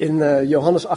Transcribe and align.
In 0.00 0.16
uh, 0.16 0.48
Johannes 0.48 0.86
8:44 0.86 0.90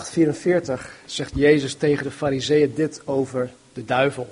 zegt 1.06 1.32
Jezus 1.36 1.74
tegen 1.74 2.04
de 2.04 2.12
fariseeën 2.12 2.74
dit 2.76 3.02
over 3.06 3.50
de 3.74 3.86
duivel. 3.86 4.28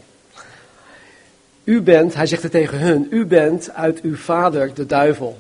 U 1.64 1.82
bent, 1.82 2.14
hij 2.14 2.26
zegt 2.26 2.44
het 2.44 2.52
tegen 2.52 2.80
hun, 2.80 3.08
u 3.10 3.26
bent 3.26 3.72
uit 3.74 4.02
uw 4.02 4.16
vader 4.16 4.74
de 4.74 4.86
duivel 4.86 5.38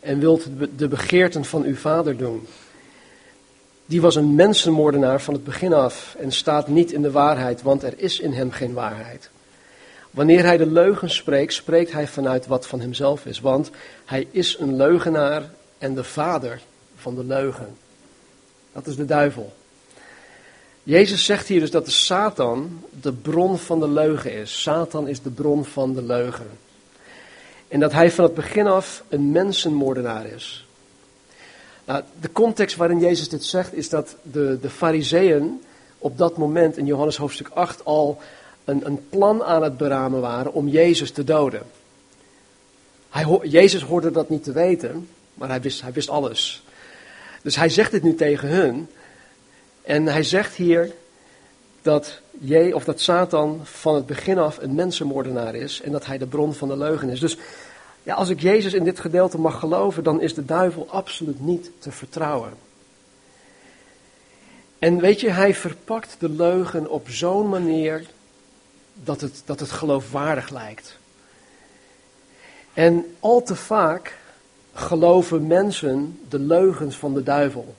en 0.00 0.18
wilt 0.18 0.46
de 0.76 0.88
begeerten 0.88 1.44
van 1.44 1.62
uw 1.62 1.74
vader 1.74 2.16
doen. 2.16 2.46
Die 3.86 4.00
was 4.00 4.16
een 4.16 4.34
mensenmoordenaar 4.34 5.20
van 5.20 5.34
het 5.34 5.44
begin 5.44 5.72
af 5.72 6.16
en 6.18 6.32
staat 6.32 6.68
niet 6.68 6.92
in 6.92 7.02
de 7.02 7.10
waarheid, 7.10 7.62
want 7.62 7.82
er 7.82 7.94
is 7.96 8.20
in 8.20 8.32
hem 8.32 8.50
geen 8.50 8.72
waarheid. 8.72 9.30
Wanneer 10.10 10.44
hij 10.44 10.56
de 10.56 10.70
leugen 10.70 11.10
spreekt, 11.10 11.52
spreekt 11.52 11.92
hij 11.92 12.06
vanuit 12.06 12.46
wat 12.46 12.66
van 12.66 12.80
hemzelf 12.80 13.26
is, 13.26 13.40
want 13.40 13.70
hij 14.04 14.26
is 14.30 14.56
een 14.58 14.76
leugenaar 14.76 15.42
en 15.78 15.94
de 15.94 16.04
vader 16.04 16.60
van 16.96 17.14
de 17.14 17.24
leugen. 17.24 17.82
Dat 18.74 18.86
is 18.86 18.96
de 18.96 19.04
duivel. 19.04 19.52
Jezus 20.82 21.24
zegt 21.24 21.48
hier 21.48 21.60
dus 21.60 21.70
dat 21.70 21.84
de 21.84 21.90
Satan 21.90 22.84
de 23.00 23.12
bron 23.12 23.58
van 23.58 23.80
de 23.80 23.88
leugen 23.88 24.32
is. 24.32 24.62
Satan 24.62 25.08
is 25.08 25.22
de 25.22 25.30
bron 25.30 25.64
van 25.64 25.94
de 25.94 26.02
leugen. 26.02 26.46
En 27.68 27.80
dat 27.80 27.92
hij 27.92 28.10
van 28.10 28.24
het 28.24 28.34
begin 28.34 28.66
af 28.66 29.02
een 29.08 29.32
mensenmoordenaar 29.32 30.26
is. 30.26 30.66
Nou, 31.84 32.02
de 32.20 32.32
context 32.32 32.76
waarin 32.76 32.98
Jezus 32.98 33.28
dit 33.28 33.44
zegt 33.44 33.74
is 33.74 33.88
dat 33.88 34.16
de, 34.22 34.58
de 34.60 34.70
fariseeën 34.70 35.62
op 35.98 36.18
dat 36.18 36.36
moment 36.36 36.76
in 36.76 36.86
Johannes 36.86 37.16
hoofdstuk 37.16 37.48
8 37.48 37.84
al 37.84 38.20
een, 38.64 38.86
een 38.86 39.08
plan 39.08 39.42
aan 39.42 39.62
het 39.62 39.76
beramen 39.76 40.20
waren 40.20 40.52
om 40.52 40.68
Jezus 40.68 41.10
te 41.10 41.24
doden. 41.24 41.62
Hij, 43.10 43.38
Jezus 43.42 43.82
hoorde 43.82 44.10
dat 44.10 44.28
niet 44.28 44.44
te 44.44 44.52
weten, 44.52 45.08
maar 45.34 45.48
hij 45.48 45.60
wist, 45.60 45.82
hij 45.82 45.92
wist 45.92 46.08
alles. 46.08 46.62
Dus 47.44 47.56
hij 47.56 47.68
zegt 47.68 47.90
dit 47.90 48.02
nu 48.02 48.14
tegen 48.14 48.48
hun. 48.48 48.88
En 49.82 50.06
hij 50.06 50.22
zegt 50.22 50.54
hier 50.54 50.92
dat, 51.82 52.20
je, 52.40 52.74
of 52.74 52.84
dat 52.84 53.00
Satan 53.00 53.60
van 53.62 53.94
het 53.94 54.06
begin 54.06 54.38
af 54.38 54.58
een 54.58 54.74
mensenmoordenaar 54.74 55.54
is 55.54 55.80
en 55.80 55.92
dat 55.92 56.06
hij 56.06 56.18
de 56.18 56.26
bron 56.26 56.54
van 56.54 56.68
de 56.68 56.76
leugen 56.76 57.08
is. 57.08 57.20
Dus 57.20 57.36
ja, 58.02 58.14
als 58.14 58.28
ik 58.28 58.40
Jezus 58.40 58.72
in 58.72 58.84
dit 58.84 59.00
gedeelte 59.00 59.38
mag 59.38 59.58
geloven, 59.58 60.04
dan 60.04 60.20
is 60.20 60.34
de 60.34 60.44
duivel 60.44 60.86
absoluut 60.90 61.40
niet 61.40 61.70
te 61.78 61.92
vertrouwen. 61.92 62.52
En 64.78 65.00
weet 65.00 65.20
je, 65.20 65.30
hij 65.30 65.54
verpakt 65.54 66.16
de 66.18 66.28
leugen 66.28 66.90
op 66.90 67.08
zo'n 67.08 67.48
manier 67.48 68.06
dat 68.94 69.20
het, 69.20 69.42
dat 69.44 69.60
het 69.60 69.70
geloofwaardig 69.70 70.50
lijkt. 70.50 70.98
En 72.72 73.16
al 73.20 73.42
te 73.42 73.56
vaak 73.56 74.16
geloven 74.74 75.46
mensen 75.46 76.18
de 76.28 76.38
leugens 76.38 76.96
van 76.96 77.14
de 77.14 77.22
duivel. 77.22 77.74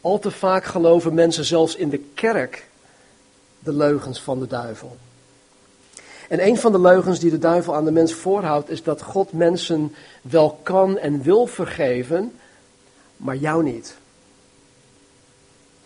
Al 0.00 0.18
te 0.18 0.30
vaak 0.30 0.64
geloven 0.64 1.14
mensen 1.14 1.44
zelfs 1.44 1.76
in 1.76 1.88
de 1.88 1.98
kerk 2.14 2.68
de 3.58 3.72
leugens 3.72 4.20
van 4.20 4.40
de 4.40 4.46
duivel. 4.46 4.96
En 6.28 6.46
een 6.46 6.58
van 6.58 6.72
de 6.72 6.80
leugens 6.80 7.18
die 7.18 7.30
de 7.30 7.38
duivel 7.38 7.74
aan 7.74 7.84
de 7.84 7.90
mens 7.90 8.12
voorhoudt 8.12 8.70
is 8.70 8.82
dat 8.82 9.02
God 9.02 9.32
mensen 9.32 9.94
wel 10.22 10.58
kan 10.62 10.98
en 10.98 11.22
wil 11.22 11.46
vergeven, 11.46 12.32
maar 13.16 13.36
jou 13.36 13.62
niet. 13.62 13.96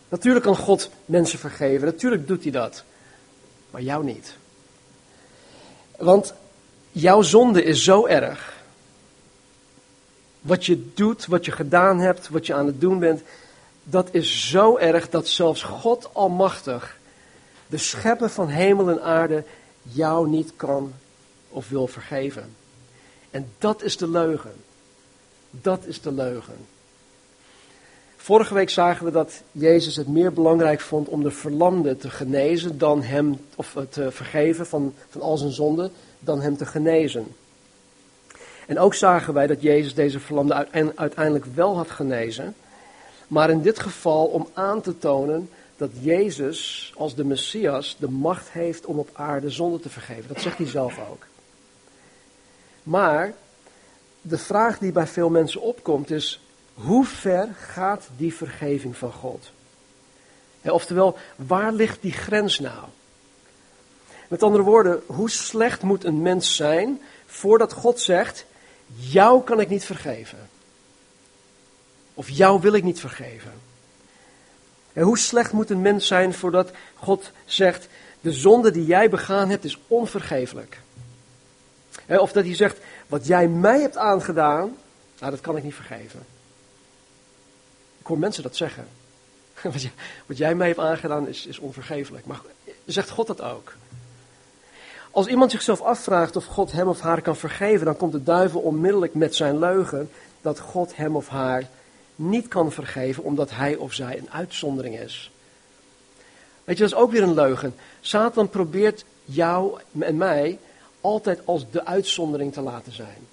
Natuurlijk 0.09 0.45
kan 0.45 0.57
God 0.57 0.91
mensen 1.05 1.39
vergeven, 1.39 1.87
natuurlijk 1.87 2.27
doet 2.27 2.43
hij 2.43 2.53
dat, 2.53 2.85
maar 3.71 3.83
jou 3.83 4.05
niet. 4.05 4.37
Want 5.97 6.35
jouw 6.93 7.23
zonde 7.23 7.63
is 7.63 7.85
zo 7.85 8.07
erg. 8.07 8.57
Wat 10.41 10.67
je 10.67 10.93
doet, 10.95 11.27
wat 11.27 11.45
je 11.45 11.53
gedaan 11.53 11.99
hebt, 11.99 12.29
wat 12.29 12.47
je 12.47 12.55
aan 12.55 12.67
het 12.67 12.81
doen 12.81 12.99
bent, 12.99 13.23
dat 13.83 14.09
is 14.11 14.49
zo 14.49 14.77
erg 14.77 15.09
dat 15.09 15.29
zelfs 15.29 15.63
God 15.63 16.09
Almachtig, 16.13 16.99
de 17.67 17.79
schepper 17.79 18.31
van 18.31 18.49
hemel 18.49 18.91
en 18.91 19.03
aarde, 19.03 19.45
jou 19.83 20.29
niet 20.29 20.53
kan 20.57 20.93
of 21.49 21.69
wil 21.69 21.87
vergeven. 21.87 22.57
En 23.31 23.51
dat 23.59 23.83
is 23.83 23.97
de 23.97 24.09
leugen. 24.09 24.53
Dat 25.51 25.85
is 25.87 26.01
de 26.01 26.13
leugen. 26.13 26.57
Vorige 28.17 28.55
week 28.55 28.71
zagen 28.71 29.05
we 29.05 29.11
dat 29.11 29.43
Jezus 29.53 29.97
het 29.97 30.09
meer 30.09 30.33
belangrijk 30.33 30.81
vond 30.81 31.09
om 31.09 31.23
de 31.23 31.31
verlamde 31.31 31.97
te 31.97 32.11
genezen 32.11 32.79
dan 32.79 33.03
hem, 33.03 33.41
of 33.55 33.77
te 33.91 34.11
vergeven 34.11 34.67
van, 34.67 34.95
van 35.09 35.21
al 35.21 35.37
zijn 35.37 35.53
zonden, 35.53 35.91
dan 36.19 36.41
hem 36.41 36.57
te 36.57 36.67
genezen. 36.67 37.27
En 38.69 38.79
ook 38.79 38.95
zagen 38.95 39.35
wij 39.35 39.47
dat 39.47 39.63
Jezus 39.63 39.95
deze 39.95 40.21
verlamde 40.21 40.67
uiteindelijk 40.95 41.45
wel 41.45 41.77
had 41.77 41.91
genezen, 41.91 42.55
maar 43.29 43.51
in 43.51 43.63
dit 43.63 43.79
geval 43.79 44.27
om 44.27 44.49
aan 44.53 44.81
te 44.81 44.99
tonen 44.99 45.51
dat 45.77 45.91
Jezus 46.01 46.93
als 46.97 47.15
de 47.15 47.25
Messias 47.25 47.97
de 47.99 48.09
macht 48.09 48.51
heeft 48.51 48.87
om 48.87 48.99
op 48.99 49.11
aarde 49.13 49.51
zonde 49.51 49.81
te 49.81 49.89
vergeven. 49.89 50.29
Dat 50.29 50.41
zegt 50.41 50.59
hij 50.59 50.67
zelf 50.67 50.99
ook. 51.11 51.27
Maar 52.83 53.33
de 54.21 54.39
vraag 54.39 54.79
die 54.79 54.93
bij 54.93 55.07
veel 55.07 55.31
mensen 55.31 55.61
opkomt 55.61 56.11
is, 56.11 56.41
hoe 56.75 57.05
ver 57.05 57.49
gaat 57.59 58.09
die 58.17 58.35
vergeving 58.35 58.97
van 58.97 59.13
God? 59.13 59.51
oftewel, 60.63 61.17
waar 61.37 61.73
ligt 61.73 62.03
die 62.03 62.13
grens 62.13 62.59
nou? 62.59 62.85
Met 64.29 64.43
andere 64.43 64.63
woorden, 64.63 65.03
hoe 65.07 65.31
slecht 65.31 65.83
moet 65.83 66.05
een 66.05 66.23
mens 66.23 66.57
zijn 66.57 67.01
voordat 67.27 67.73
God 67.73 68.01
zegt, 68.01 68.47
jou 68.95 69.45
kan 69.45 69.61
ik 69.61 69.69
niet 69.69 69.85
vergeven? 69.85 70.39
Of 72.15 72.29
jou 72.29 72.61
wil 72.61 72.73
ik 72.73 72.83
niet 72.83 73.01
vergeven? 73.01 73.53
En 74.93 75.03
hoe 75.03 75.19
slecht 75.19 75.53
moet 75.53 75.71
een 75.71 75.83
mens 75.83 76.07
zijn 76.07 76.35
voordat 76.35 76.71
God 76.95 77.31
zegt, 77.45 77.89
de 78.21 78.33
zonde 78.33 78.71
die 78.71 78.87
jij 78.87 79.11
begaan 79.11 79.49
hebt 79.49 79.65
is 79.65 79.79
onvergeeflijk? 79.87 80.79
Of 82.07 82.33
dat 82.33 82.45
hij 82.45 82.55
zegt, 82.55 82.79
wat 83.07 83.27
jij 83.27 83.49
mij 83.49 83.81
hebt 83.81 83.97
aangedaan, 83.97 84.77
nou 85.19 85.31
dat 85.31 85.41
kan 85.41 85.57
ik 85.57 85.63
niet 85.63 85.75
vergeven. 85.75 86.27
Ik 87.99 88.07
hoor 88.07 88.19
mensen 88.19 88.43
dat 88.43 88.57
zeggen. 88.57 88.89
Wat 90.27 90.37
jij 90.39 90.55
mij 90.55 90.67
hebt 90.67 90.79
aangedaan 90.79 91.29
is, 91.29 91.47
is 91.47 91.59
onvergeeflijk. 91.59 92.27
Maar 92.27 92.41
zegt 92.85 93.11
God 93.11 93.27
dat 93.27 93.41
ook? 93.41 93.75
Als 95.11 95.27
iemand 95.27 95.51
zichzelf 95.51 95.81
afvraagt 95.81 96.37
of 96.37 96.45
God 96.45 96.73
hem 96.73 96.89
of 96.89 97.01
haar 97.01 97.23
kan 97.23 97.37
vergeven, 97.37 97.85
dan 97.85 97.97
komt 97.97 98.13
de 98.13 98.23
duivel 98.23 98.61
onmiddellijk 98.61 99.15
met 99.15 99.35
zijn 99.35 99.59
leugen 99.59 100.11
dat 100.41 100.59
God 100.59 100.97
hem 100.97 101.17
of 101.17 101.29
haar 101.29 101.69
niet 102.17 102.49
kan 102.49 102.73
vergeven 102.73 103.25
omdat 103.25 103.51
hij 103.51 103.77
of 103.77 103.93
zij 103.93 104.19
een 104.19 104.31
uitzondering 104.31 104.99
is. 104.99 105.31
Weet 106.65 106.77
je, 106.77 106.83
dat 106.83 106.93
is 106.93 106.99
ook 106.99 107.11
weer 107.11 107.23
een 107.23 107.35
leugen. 107.35 107.75
Satan 108.01 108.49
probeert 108.49 109.05
jou 109.25 109.81
en 109.99 110.17
mij 110.17 110.59
altijd 111.01 111.41
als 111.45 111.71
de 111.71 111.85
uitzondering 111.85 112.53
te 112.53 112.61
laten 112.61 112.93
zijn. 112.93 113.27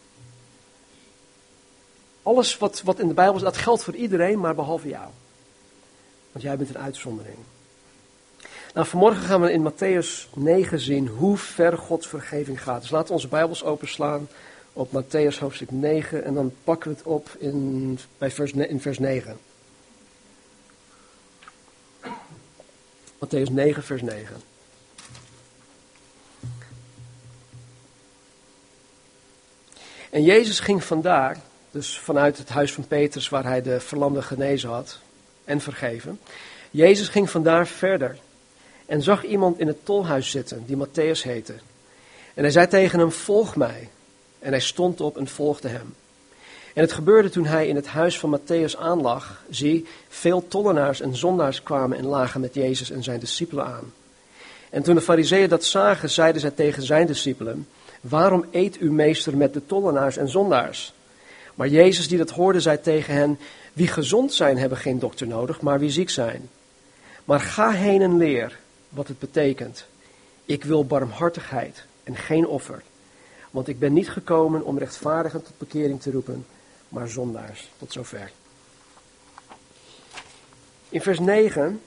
Alles 2.23 2.57
wat, 2.57 2.81
wat 2.81 2.99
in 2.99 3.07
de 3.07 3.13
Bijbel 3.13 3.39
staat, 3.39 3.53
dat 3.53 3.63
geldt 3.63 3.83
voor 3.83 3.95
iedereen, 3.95 4.39
maar 4.39 4.55
behalve 4.55 4.87
jou. 4.87 5.07
Want 6.31 6.43
jij 6.43 6.57
bent 6.57 6.69
een 6.69 6.81
uitzondering. 6.81 7.37
Nou, 8.75 8.87
vanmorgen 8.87 9.23
gaan 9.23 9.41
we 9.41 9.51
in 9.51 9.71
Matthäus 9.71 10.29
9 10.33 10.79
zien 10.79 11.07
hoe 11.07 11.37
ver 11.37 11.77
Gods 11.77 12.07
vergeving 12.07 12.63
gaat. 12.63 12.81
Dus 12.81 12.89
laten 12.89 13.07
we 13.07 13.13
onze 13.13 13.27
Bijbels 13.27 13.63
openslaan 13.63 14.27
op 14.73 14.89
Matthäus 14.91 15.39
hoofdstuk 15.39 15.71
9 15.71 16.23
en 16.23 16.33
dan 16.33 16.53
pakken 16.63 16.91
we 16.91 16.97
het 16.97 17.05
op 17.05 17.29
in, 17.37 17.99
bij 18.17 18.31
vers, 18.31 18.51
in 18.51 18.81
vers 18.81 18.99
9. 18.99 19.37
Matthäus 23.25 23.51
9, 23.51 23.83
vers 23.83 24.01
9. 24.01 24.35
En 30.09 30.23
Jezus 30.23 30.59
ging 30.59 30.83
vandaar, 30.83 31.37
dus 31.71 31.99
vanuit 31.99 32.37
het 32.37 32.49
huis 32.49 32.73
van 32.73 32.87
Petrus 32.87 33.29
waar 33.29 33.43
hij 33.43 33.61
de 33.61 33.79
verlamde 33.79 34.21
genezen 34.21 34.69
had 34.69 34.99
en 35.43 35.61
vergeven. 35.61 36.19
Jezus 36.71 37.07
ging 37.07 37.29
vandaar 37.29 37.67
verder 37.67 38.17
en 38.85 39.01
zag 39.01 39.23
iemand 39.23 39.59
in 39.59 39.67
het 39.67 39.85
tolhuis 39.85 40.29
zitten 40.29 40.63
die 40.65 40.77
Matthäus 40.77 41.21
heette. 41.23 41.53
En 42.33 42.43
hij 42.43 42.51
zei 42.51 42.67
tegen 42.67 42.99
hem, 42.99 43.11
volg 43.11 43.55
mij. 43.55 43.89
En 44.39 44.51
hij 44.51 44.59
stond 44.59 45.01
op 45.01 45.17
en 45.17 45.27
volgde 45.27 45.67
hem. 45.67 45.95
En 46.73 46.81
het 46.81 46.91
gebeurde 46.91 47.29
toen 47.29 47.45
hij 47.45 47.67
in 47.67 47.75
het 47.75 47.87
huis 47.87 48.19
van 48.19 48.39
Matthäus 48.39 48.77
aanlag. 48.77 49.43
Zie, 49.49 49.85
veel 50.07 50.47
tollenaars 50.47 51.01
en 51.01 51.15
zondaars 51.15 51.63
kwamen 51.63 51.97
en 51.97 52.05
lagen 52.05 52.41
met 52.41 52.53
Jezus 52.53 52.91
en 52.91 53.03
zijn 53.03 53.19
discipelen 53.19 53.65
aan. 53.65 53.93
En 54.69 54.83
toen 54.83 54.95
de 54.95 55.01
fariseeën 55.01 55.49
dat 55.49 55.65
zagen, 55.65 56.09
zeiden 56.09 56.41
zij 56.41 56.51
tegen 56.51 56.83
zijn 56.83 57.07
discipelen, 57.07 57.67
waarom 58.01 58.45
eet 58.51 58.77
uw 58.77 58.91
meester 58.91 59.37
met 59.37 59.53
de 59.53 59.65
tollenaars 59.65 60.17
en 60.17 60.29
zondaars? 60.29 60.93
Maar 61.53 61.67
Jezus 61.67 62.07
die 62.07 62.17
dat 62.17 62.29
hoorde, 62.29 62.59
zei 62.59 62.81
tegen 62.81 63.13
hen, 63.13 63.39
wie 63.73 63.87
gezond 63.87 64.33
zijn 64.33 64.57
hebben 64.57 64.77
geen 64.77 64.99
dokter 64.99 65.27
nodig, 65.27 65.61
maar 65.61 65.79
wie 65.79 65.89
ziek 65.89 66.09
zijn. 66.09 66.49
Maar 67.25 67.39
ga 67.39 67.71
heen 67.71 68.01
en 68.01 68.17
leer 68.17 68.59
wat 68.95 69.07
het 69.07 69.19
betekent. 69.19 69.85
Ik 70.45 70.63
wil 70.63 70.85
barmhartigheid 70.85 71.85
en 72.03 72.15
geen 72.15 72.47
offer. 72.47 72.83
Want 73.51 73.67
ik 73.67 73.79
ben 73.79 73.93
niet 73.93 74.09
gekomen 74.09 74.63
om 74.63 74.77
rechtvaardigen 74.77 75.43
tot 75.43 75.57
bekering 75.57 76.01
te 76.01 76.11
roepen, 76.11 76.45
maar 76.89 77.07
zondaars. 77.07 77.69
Tot 77.77 77.91
zover. 77.91 78.31
In 80.89 81.01
vers 81.01 81.19
9 81.19 81.81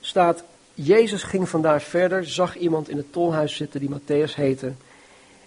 staat, 0.00 0.42
Jezus 0.74 1.22
ging 1.22 1.48
vandaar 1.48 1.82
verder, 1.82 2.26
zag 2.26 2.56
iemand 2.56 2.88
in 2.88 2.96
het 2.96 3.12
tolhuis 3.12 3.56
zitten 3.56 3.80
die 3.80 3.90
Matthäus 3.90 4.34
heette. 4.34 4.72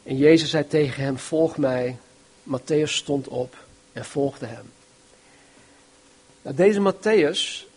En 0.04 0.18
Jezus 0.18 0.50
zei 0.50 0.68
tegen 0.68 1.04
hem, 1.04 1.18
volg 1.18 1.58
mij. 1.58 1.98
Matthäus 2.44 2.92
stond 2.92 3.28
op 3.28 3.58
en 3.94 4.06
volgde 4.06 4.46
hem. 4.46 4.72
Nou, 6.42 6.56
deze 6.56 6.94
Matthäus, 6.94 7.69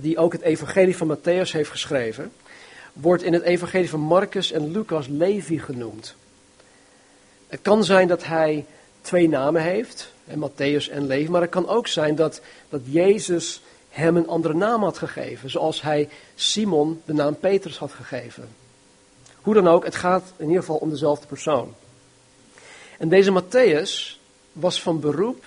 die 0.00 0.18
ook 0.18 0.32
het 0.32 0.42
evangelie 0.42 0.96
van 0.96 1.16
Matthäus 1.16 1.50
heeft 1.50 1.70
geschreven, 1.70 2.32
wordt 2.92 3.22
in 3.22 3.32
het 3.32 3.42
evangelie 3.42 3.90
van 3.90 4.00
Marcus 4.00 4.52
en 4.52 4.70
Lucas 4.70 5.06
Levi 5.06 5.58
genoemd. 5.58 6.14
Het 7.48 7.60
kan 7.62 7.84
zijn 7.84 8.08
dat 8.08 8.24
hij 8.24 8.64
twee 9.00 9.28
namen 9.28 9.62
heeft, 9.62 10.12
Matthäus 10.34 10.90
en 10.90 11.06
Levi, 11.06 11.30
maar 11.30 11.40
het 11.40 11.50
kan 11.50 11.68
ook 11.68 11.86
zijn 11.86 12.14
dat, 12.14 12.40
dat 12.68 12.80
Jezus 12.84 13.62
hem 13.88 14.16
een 14.16 14.28
andere 14.28 14.54
naam 14.54 14.82
had 14.82 14.98
gegeven, 14.98 15.50
zoals 15.50 15.82
hij 15.82 16.08
Simon 16.34 17.02
de 17.04 17.12
naam 17.12 17.38
Petrus 17.38 17.78
had 17.78 17.92
gegeven. 17.92 18.48
Hoe 19.40 19.54
dan 19.54 19.68
ook, 19.68 19.84
het 19.84 19.96
gaat 19.96 20.32
in 20.36 20.46
ieder 20.46 20.60
geval 20.60 20.76
om 20.76 20.90
dezelfde 20.90 21.26
persoon. 21.26 21.74
En 22.98 23.08
deze 23.08 23.42
Matthäus 23.42 24.20
was 24.52 24.82
van 24.82 25.00
beroep 25.00 25.44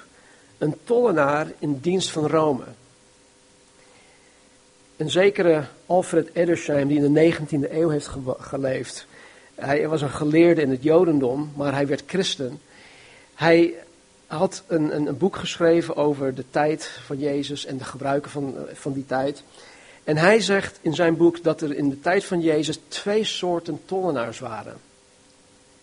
een 0.57 0.75
tollenaar 0.83 1.51
in 1.59 1.79
dienst 1.79 2.09
van 2.09 2.27
Rome. 2.27 2.63
Een 4.99 5.09
zekere 5.09 5.63
Alfred 5.85 6.29
Edersheim, 6.33 6.87
die 6.87 7.03
in 7.03 7.13
de 7.13 7.33
19e 7.33 7.71
eeuw 7.71 7.89
heeft 7.89 8.09
geleefd. 8.39 9.05
Hij 9.55 9.87
was 9.87 10.01
een 10.01 10.09
geleerde 10.09 10.61
in 10.61 10.69
het 10.69 10.83
Jodendom, 10.83 11.51
maar 11.55 11.73
hij 11.73 11.87
werd 11.87 12.03
christen. 12.05 12.61
Hij 13.35 13.73
had 14.27 14.63
een, 14.67 14.95
een, 14.95 15.07
een, 15.07 15.17
boek 15.17 15.35
geschreven 15.35 15.95
over 15.95 16.35
de 16.35 16.43
tijd 16.49 16.85
van 17.05 17.17
Jezus 17.17 17.65
en 17.65 17.77
de 17.77 17.83
gebruiken 17.83 18.31
van, 18.31 18.55
van 18.73 18.93
die 18.93 19.05
tijd. 19.05 19.43
En 20.03 20.17
hij 20.17 20.39
zegt 20.39 20.79
in 20.81 20.93
zijn 20.93 21.17
boek 21.17 21.43
dat 21.43 21.61
er 21.61 21.75
in 21.75 21.89
de 21.89 21.99
tijd 21.99 22.25
van 22.25 22.41
Jezus 22.41 22.79
twee 22.87 23.23
soorten 23.23 23.81
tollenaars 23.85 24.39
waren. 24.39 24.77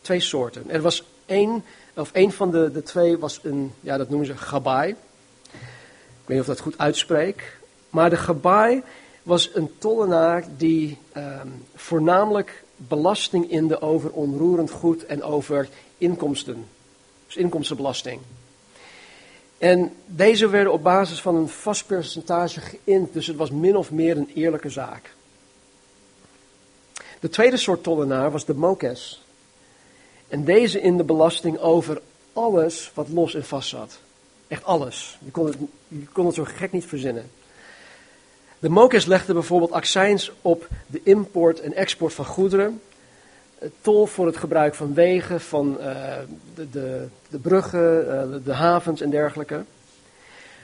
Twee 0.01 0.21
soorten. 0.21 0.71
Er 0.71 0.81
was 0.81 1.05
één, 1.27 1.65
of 1.95 2.13
één 2.13 2.33
van 2.33 2.51
de, 2.51 2.73
de 2.73 2.83
twee 2.83 3.19
was 3.19 3.41
een, 3.43 3.73
ja 3.81 3.97
dat 3.97 4.09
noemen 4.09 4.27
ze 4.27 4.37
gabai. 4.37 4.91
Ik 4.91 4.97
weet 6.25 6.39
niet 6.39 6.41
of 6.41 6.47
dat 6.47 6.61
goed 6.61 6.79
uitspreek. 6.79 7.57
Maar 7.91 8.11
de 8.11 8.17
gabai 8.17 8.83
was 9.27 9.51
een 9.55 9.71
tollenaar 9.79 10.45
die 10.57 10.99
ehm, 11.13 11.49
voornamelijk 11.75 12.65
belasting 12.77 13.51
inde 13.51 13.81
over 13.81 14.11
onroerend 14.11 14.71
goed 14.71 15.07
en 15.07 15.23
over 15.23 15.69
inkomsten. 15.99 16.67
Dus 17.27 17.37
inkomstenbelasting. 17.37 18.21
En 19.59 19.95
deze 20.07 20.49
werden 20.49 20.73
op 20.73 20.83
basis 20.83 21.21
van 21.21 21.35
een 21.35 21.49
vast 21.49 21.87
percentage 21.87 22.61
geïnd, 22.61 23.13
dus 23.13 23.27
het 23.27 23.37
was 23.37 23.51
min 23.51 23.77
of 23.77 23.91
meer 23.91 24.17
een 24.17 24.31
eerlijke 24.35 24.71
zaak. 24.71 25.15
De 27.21 27.29
tweede 27.29 27.57
soort 27.57 27.83
tollenaar 27.83 28.31
was 28.31 28.45
de 28.45 28.55
mokes. 28.55 29.23
En 30.29 30.45
deze 30.45 30.81
in 30.81 30.97
de 30.97 31.05
belasting 31.05 31.59
over 31.59 32.01
alles 32.33 32.91
wat 32.95 33.09
los 33.09 33.35
en 33.35 33.45
vast 33.45 33.69
zat. 33.69 33.99
Echt 34.49 34.65
alles. 34.65 35.19
Je 35.25 35.31
kon 35.31 35.47
het, 35.47 35.57
je 35.89 36.07
kon 36.13 36.27
het 36.27 36.35
zo 36.35 36.45
gek 36.45 36.73
niet 36.73 36.85
verzinnen. 36.85 37.31
De 38.59 38.69
mokes 38.69 39.05
legden 39.05 39.35
bijvoorbeeld 39.35 39.73
accijns 39.73 40.33
op 40.43 40.69
de 40.87 41.01
import 41.03 41.61
en 41.61 41.75
export 41.75 42.15
van 42.15 42.25
goederen. 42.25 42.81
Tol 43.81 44.07
voor 44.07 44.27
het 44.27 44.37
gebruik 44.37 44.75
van 44.75 44.95
wegen, 44.95 45.41
van 45.41 45.77
uh, 45.81 45.87
de, 46.55 46.71
de, 46.71 47.07
de, 47.29 47.39
bruggen, 47.39 48.07
uh, 48.07 48.45
de 48.45 48.53
havens 48.53 49.01
en 49.01 49.11
dergelijke. 49.11 49.65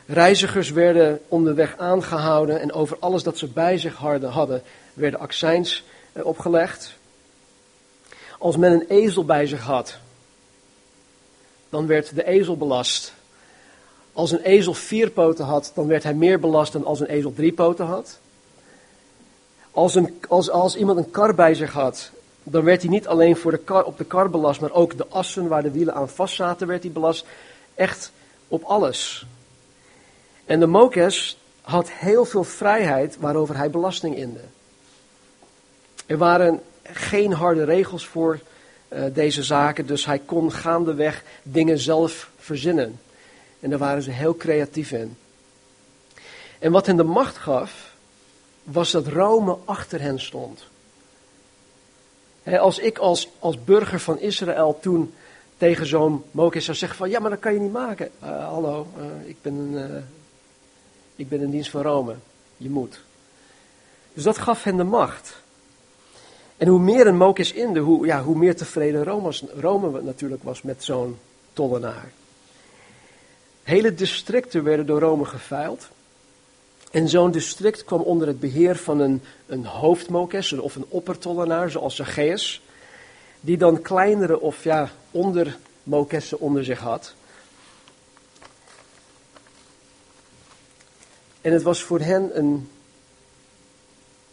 Reizigers 0.06 0.71
werden 0.71 1.21
onderweg 1.29 1.77
aangehouden 1.79 2.61
en 2.61 2.73
over 2.73 2.97
alles 3.00 3.23
dat 3.23 3.39
ze 3.39 3.47
bij 3.47 3.79
zich 3.79 3.97
hadden, 3.97 4.62
werden 4.94 5.21
accijns 5.21 5.85
opgelegd. 6.12 6.94
Als 8.39 8.56
men 8.56 8.73
een 8.73 8.87
ezel 8.89 9.25
bij 9.25 9.47
zich 9.47 9.62
had, 9.62 9.99
dan 11.69 11.87
werd 11.87 12.15
de 12.15 12.25
ezel 12.25 12.56
belast. 12.56 13.12
Als 14.12 14.31
een 14.31 14.43
ezel 14.43 14.75
vier 14.75 15.11
poten 15.11 15.44
had, 15.44 15.73
dan 15.75 15.87
werd 15.87 16.03
hij 16.03 16.14
meer 16.14 16.41
belast 16.41 16.73
dan 16.73 16.85
als 16.85 17.00
een 17.00 17.06
ezel 17.06 17.32
drie 17.32 17.53
poten 17.53 17.87
had. 17.87 18.19
Als, 19.70 19.94
een, 19.94 20.20
als, 20.29 20.50
als 20.50 20.76
iemand 20.76 20.99
een 20.99 21.11
kar 21.11 21.35
bij 21.35 21.55
zich 21.55 21.73
had, 21.73 22.11
dan 22.43 22.64
werd 22.64 22.82
hij 22.82 22.91
niet 22.91 23.06
alleen 23.06 23.37
voor 23.37 23.50
de 23.50 23.59
kar, 23.59 23.85
op 23.85 23.99
de 23.99 24.05
kar 24.05 24.31
belast, 24.31 24.61
maar 24.61 24.73
ook 24.73 24.97
de 24.97 25.06
assen 25.09 25.49
waar 25.49 25.62
de 25.62 25.70
wielen 25.70 25.94
aan 25.94 26.09
vast 26.09 26.35
zaten, 26.35 26.67
werd 26.67 26.82
hij 26.82 26.93
belast. 26.93 27.26
Echt 27.75 28.12
op 28.49 28.62
alles. 28.62 29.26
En 30.44 30.61
de 30.61 30.67
Mokes 30.67 31.38
had 31.61 31.91
heel 31.91 32.25
veel 32.25 32.44
vrijheid 32.44 33.17
waarover 33.19 33.56
hij 33.56 33.70
belasting 33.70 34.17
inde. 34.17 34.41
Er 36.06 36.19
waren 36.19 36.61
geen 36.82 37.32
harde 37.32 37.65
regels 37.65 38.06
voor 38.06 38.41
uh, 38.88 39.05
deze 39.12 39.43
zaken, 39.43 39.87
dus 39.87 40.06
hij 40.06 40.19
kon 40.19 40.53
gaandeweg 40.53 41.23
dingen 41.43 41.79
zelf 41.79 42.31
verzinnen. 42.38 43.00
En 43.62 43.70
daar 43.70 43.79
waren 43.79 44.03
ze 44.03 44.11
heel 44.11 44.37
creatief 44.37 44.93
in. 44.93 45.17
En 46.59 46.73
wat 46.73 46.87
hen 46.87 46.97
de 46.97 47.03
macht 47.03 47.37
gaf, 47.37 47.94
was 48.62 48.91
dat 48.91 49.06
Rome 49.06 49.56
achter 49.64 50.00
hen 50.00 50.20
stond. 50.20 50.64
als 52.44 52.79
ik 52.79 52.99
als, 52.99 53.29
als 53.38 53.64
burger 53.64 54.00
van 54.00 54.19
Israël 54.19 54.79
toen 54.81 55.14
tegen 55.56 55.87
zo'n 55.87 56.25
Mokes 56.31 56.64
zou 56.64 56.76
zeggen 56.76 56.99
van 56.99 57.11
ja, 57.11 57.20
maar 57.20 57.31
dat 57.31 57.38
kan 57.38 57.55
je 57.55 57.61
niet 57.61 57.73
maken. 57.73 58.11
Uh, 58.23 58.49
hallo, 58.49 58.87
uh, 58.99 59.29
ik, 59.29 59.37
ben 59.43 59.55
een, 59.55 59.91
uh, 59.91 60.03
ik 61.17 61.29
ben 61.29 61.41
in 61.41 61.50
dienst 61.50 61.70
van 61.70 61.82
Rome. 61.82 62.15
Je 62.56 62.70
moet. 62.70 63.00
Dus 64.12 64.25
dat 64.25 64.38
gaf 64.38 64.62
hen 64.65 64.76
de 64.76 64.85
macht. 64.85 65.43
En 66.56 66.69
hoe 66.69 66.81
meer 66.81 67.06
een 67.06 67.17
Mokes 67.17 67.53
inde, 67.53 67.81
hoe, 67.81 68.06
ja, 68.06 68.23
hoe 68.23 68.37
meer 68.37 68.56
tevreden 68.56 69.05
Rome, 69.05 69.32
Rome 69.61 70.03
natuurlijk 70.03 70.43
was 70.43 70.62
met 70.62 70.85
zo'n 70.85 71.19
tollenaar. 71.53 72.12
Hele 73.62 73.94
districten 73.94 74.64
werden 74.64 74.87
door 74.87 75.00
Rome 75.00 75.25
geveild. 75.25 75.88
En 76.91 77.09
zo'n 77.09 77.31
district 77.31 77.85
kwam 77.85 78.00
onder 78.00 78.26
het 78.26 78.41
beheer 78.41 78.76
van 78.76 79.00
een, 79.00 79.23
een 79.47 79.64
hoofdmokes 79.64 80.53
of 80.53 80.75
een 80.76 80.87
oppertollenaar, 80.88 81.70
zoals 81.70 81.97
Zacchaeus, 81.97 82.62
die 83.41 83.56
dan 83.56 83.82
kleinere 83.82 84.41
of 84.41 84.64
ja, 84.64 84.91
ondermokessen 85.11 86.41
onder 86.41 86.64
zich 86.64 86.79
had. 86.79 87.14
En 91.41 91.53
het 91.53 91.62
was 91.62 91.82
voor 91.82 92.01
hen 92.01 92.39
een, 92.39 92.70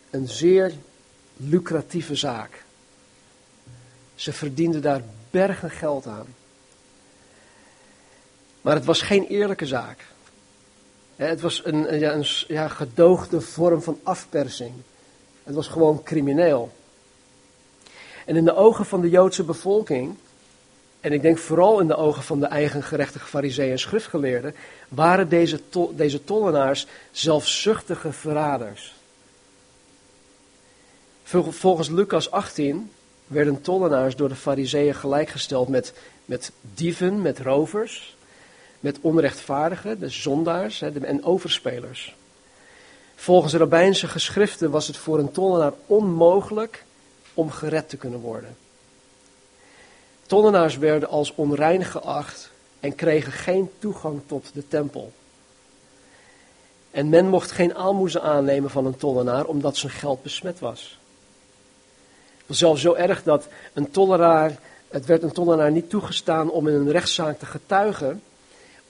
een 0.09 0.27
zeer 0.27 0.73
lucratieve 1.37 2.15
zaak. 2.15 2.63
Ze 4.15 4.33
verdienden 4.33 4.81
daar 4.81 5.01
bergen 5.29 5.71
geld 5.71 6.07
aan. 6.07 6.27
Maar 8.61 8.75
het 8.75 8.85
was 8.85 9.01
geen 9.01 9.25
eerlijke 9.27 9.65
zaak. 9.65 10.05
Het 11.15 11.41
was 11.41 11.65
een, 11.65 11.93
een, 11.93 12.15
een 12.15 12.25
ja, 12.47 12.67
gedoogde 12.67 13.41
vorm 13.41 13.81
van 13.81 13.99
afpersing. 14.03 14.73
Het 15.43 15.55
was 15.55 15.67
gewoon 15.67 16.03
crimineel. 16.03 16.71
En 18.25 18.35
in 18.35 18.45
de 18.45 18.55
ogen 18.55 18.85
van 18.85 19.01
de 19.01 19.09
Joodse 19.09 19.43
bevolking, 19.43 20.15
en 20.99 21.11
ik 21.11 21.21
denk 21.21 21.37
vooral 21.37 21.79
in 21.79 21.87
de 21.87 21.95
ogen 21.95 22.23
van 22.23 22.39
de 22.39 22.45
eigen 22.45 22.83
gerechtige 22.83 23.27
fariseeën 23.27 23.71
en 23.71 23.79
schriftgeleerden, 23.79 24.55
waren 24.89 25.29
deze, 25.29 25.69
to, 25.69 25.93
deze 25.95 26.23
tollenaars 26.23 26.87
zelfzuchtige 27.11 28.11
verraders. 28.11 28.95
Volgens 31.49 31.89
Lucas 31.89 32.31
18 32.31 32.91
werden 33.27 33.61
tollenaars 33.61 34.15
door 34.15 34.29
de 34.29 34.35
fariseeën 34.35 34.95
gelijkgesteld 34.95 35.67
met, 35.67 35.93
met 36.25 36.51
dieven, 36.73 37.21
met 37.21 37.39
rovers, 37.39 38.17
met 38.79 38.97
onrechtvaardigen, 39.01 39.99
de 39.99 40.09
zondaars 40.09 40.81
en 40.81 41.23
overspelers. 41.23 42.15
Volgens 43.15 43.53
de 43.53 44.07
geschriften 44.07 44.71
was 44.71 44.87
het 44.87 44.97
voor 44.97 45.19
een 45.19 45.31
tollenaar 45.31 45.73
onmogelijk 45.85 46.83
om 47.33 47.51
gered 47.51 47.89
te 47.89 47.97
kunnen 47.97 48.19
worden. 48.19 48.57
Tollenaars 50.25 50.77
werden 50.77 51.09
als 51.09 51.35
onrein 51.35 51.85
geacht 51.85 52.51
en 52.79 52.95
kregen 52.95 53.31
geen 53.31 53.69
toegang 53.79 54.21
tot 54.25 54.49
de 54.53 54.67
tempel. 54.67 55.11
En 56.91 57.09
men 57.09 57.27
mocht 57.27 57.51
geen 57.51 57.75
aalmoezen 57.75 58.21
aannemen 58.21 58.69
van 58.69 58.85
een 58.85 58.97
tollenaar 58.97 59.45
omdat 59.45 59.77
zijn 59.77 59.91
geld 59.91 60.23
besmet 60.23 60.59
was. 60.59 60.99
Het 62.37 62.47
was 62.47 62.57
zelfs 62.57 62.81
zo 62.81 62.93
erg 62.93 63.23
dat 63.23 63.47
een 63.73 63.91
tollenaar, 63.91 64.59
het 64.87 65.05
werd 65.05 65.23
een 65.23 65.31
tollenaar 65.31 65.71
niet 65.71 65.89
toegestaan 65.89 66.51
om 66.51 66.67
in 66.67 66.73
een 66.73 66.91
rechtszaak 66.91 67.39
te 67.39 67.45
getuigen 67.45 68.21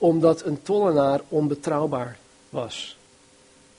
omdat 0.00 0.44
een 0.44 0.62
tollenaar 0.62 1.20
onbetrouwbaar 1.28 2.16
was. 2.48 2.96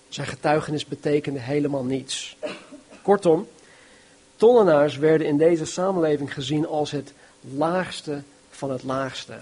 Zijn 0.09 0.27
getuigenis 0.27 0.85
betekende 0.85 1.39
helemaal 1.39 1.83
niets. 1.83 2.37
Kortom, 3.01 3.47
tollenaars 4.35 4.97
werden 4.97 5.27
in 5.27 5.37
deze 5.37 5.65
samenleving 5.65 6.33
gezien 6.33 6.67
als 6.67 6.91
het 6.91 7.13
laagste 7.55 8.21
van 8.49 8.71
het 8.71 8.83
laagste. 8.83 9.33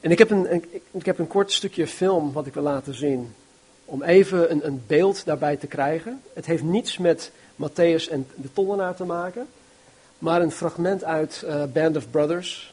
En 0.00 0.10
ik 0.10 0.18
heb 0.18 0.30
een, 0.30 0.64
ik 0.90 1.06
heb 1.06 1.18
een 1.18 1.26
kort 1.26 1.52
stukje 1.52 1.86
film 1.86 2.32
wat 2.32 2.46
ik 2.46 2.54
wil 2.54 2.62
laten 2.62 2.94
zien. 2.94 3.34
om 3.84 4.02
even 4.02 4.50
een, 4.50 4.66
een 4.66 4.82
beeld 4.86 5.24
daarbij 5.24 5.56
te 5.56 5.66
krijgen. 5.66 6.22
Het 6.32 6.46
heeft 6.46 6.62
niets 6.62 6.98
met 6.98 7.30
Matthäus 7.54 8.10
en 8.10 8.26
de 8.34 8.52
tollenaar 8.52 8.96
te 8.96 9.04
maken, 9.04 9.48
maar 10.18 10.42
een 10.42 10.50
fragment 10.50 11.04
uit 11.04 11.42
uh, 11.44 11.64
Band 11.72 11.96
of 11.96 12.10
Brothers. 12.10 12.72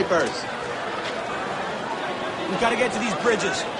snipers. 0.00 0.44
We 2.50 2.56
gotta 2.56 2.76
get 2.76 2.92
to 2.92 2.98
these 2.98 3.14
bridges. 3.22 3.79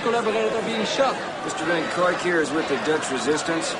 Collaborated 0.00 0.52
are 0.52 0.66
being 0.66 0.86
shot. 0.86 1.14
Mr. 1.44 1.64
Van 1.66 1.82
Koik 1.94 2.20
here 2.22 2.40
is 2.40 2.50
with 2.50 2.66
the 2.68 2.76
Dutch 2.84 3.10
resistance. 3.10 3.74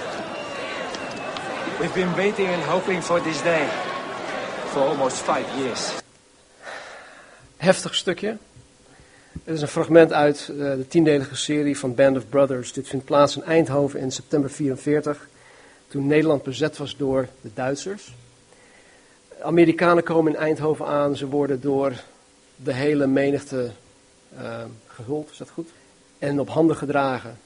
We've 1.81 1.95
been 1.95 2.15
waiting 2.17 2.47
and 2.47 2.63
hoping 2.63 3.03
for 3.03 3.21
this 3.21 3.43
day. 3.43 3.69
For 4.73 4.81
almost 4.81 5.17
five 5.23 5.47
years. 5.59 5.93
Heftig 7.57 7.95
stukje. 7.95 8.37
Het 9.45 9.55
is 9.55 9.63
een 9.63 9.69
fragment 9.69 10.13
uit 10.13 10.49
uh, 10.51 10.57
de 10.57 10.87
tiendelige 10.89 11.37
serie 11.37 11.79
van 11.79 11.95
Band 11.95 12.17
of 12.17 12.29
Brothers. 12.29 12.73
Dit 12.73 12.89
vindt 12.89 13.05
plaats 13.05 13.37
in 13.37 13.43
Eindhoven 13.43 14.01
in 14.01 14.13
september 14.13 14.51
44, 14.51 15.29
toen 15.89 16.07
Nederland 16.07 16.43
bezet 16.43 16.77
was 16.77 16.97
door 16.97 17.29
de 17.41 17.51
Duitsers. 17.55 18.15
Amerikanen 19.43 20.05
komen 20.05 20.33
in 20.33 20.39
Eindhoven 20.39 20.87
aan, 20.87 21.17
ze 21.17 21.27
worden 21.27 21.61
door 21.61 21.93
de 22.57 22.73
hele 22.73 23.07
menigte 23.07 23.71
uh, 24.35 24.63
gehuld, 24.87 25.31
is 25.31 25.37
dat 25.37 25.51
goed? 25.51 25.69
en 26.21 26.41
op 26.41 26.49
handen 26.49 26.77
gedragen. 26.77 27.39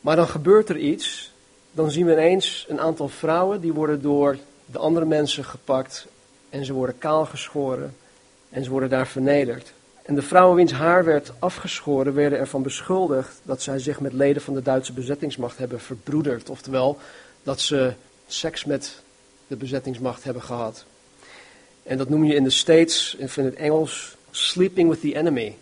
Maar 0.00 0.16
dan 0.16 0.28
gebeurt 0.28 0.68
er 0.68 0.78
iets. 0.78 1.32
Dan 1.72 1.90
zien 1.90 2.06
we 2.06 2.12
ineens 2.12 2.66
een 2.68 2.80
aantal 2.80 3.08
vrouwen 3.08 3.60
die 3.60 3.72
worden 3.72 4.02
door 4.02 4.38
de 4.66 4.78
andere 4.78 5.06
mensen 5.06 5.44
gepakt 5.44 6.06
en 6.48 6.64
ze 6.64 6.72
worden 6.72 6.98
kaalgeschoren 6.98 7.96
en 8.50 8.64
ze 8.64 8.70
worden 8.70 8.88
daar 8.88 9.06
vernederd. 9.06 9.72
En 10.02 10.14
de 10.14 10.22
vrouwen 10.22 10.56
wiens 10.56 10.72
haar 10.72 11.04
werd 11.04 11.32
afgeschoren 11.38 12.14
werden 12.14 12.38
ervan 12.38 12.62
beschuldigd 12.62 13.40
dat 13.42 13.62
zij 13.62 13.78
zich 13.78 14.00
met 14.00 14.12
leden 14.12 14.42
van 14.42 14.54
de 14.54 14.62
Duitse 14.62 14.92
bezettingsmacht 14.92 15.58
hebben 15.58 15.80
verbroederd. 15.80 16.50
Oftewel 16.50 16.98
dat 17.42 17.60
ze 17.60 17.92
seks 18.26 18.64
met 18.64 19.02
de 19.46 19.56
bezettingsmacht 19.56 20.24
hebben 20.24 20.42
gehad. 20.42 20.84
En 21.86 21.98
dat 21.98 22.08
noem 22.08 22.24
je 22.24 22.34
in 22.34 22.44
de 22.44 22.50
States, 22.50 23.16
in 23.18 23.44
het 23.44 23.54
Engels, 23.54 24.16
sleeping 24.30 24.88
with 24.88 25.00
the 25.00 25.16
enemy. 25.16 25.56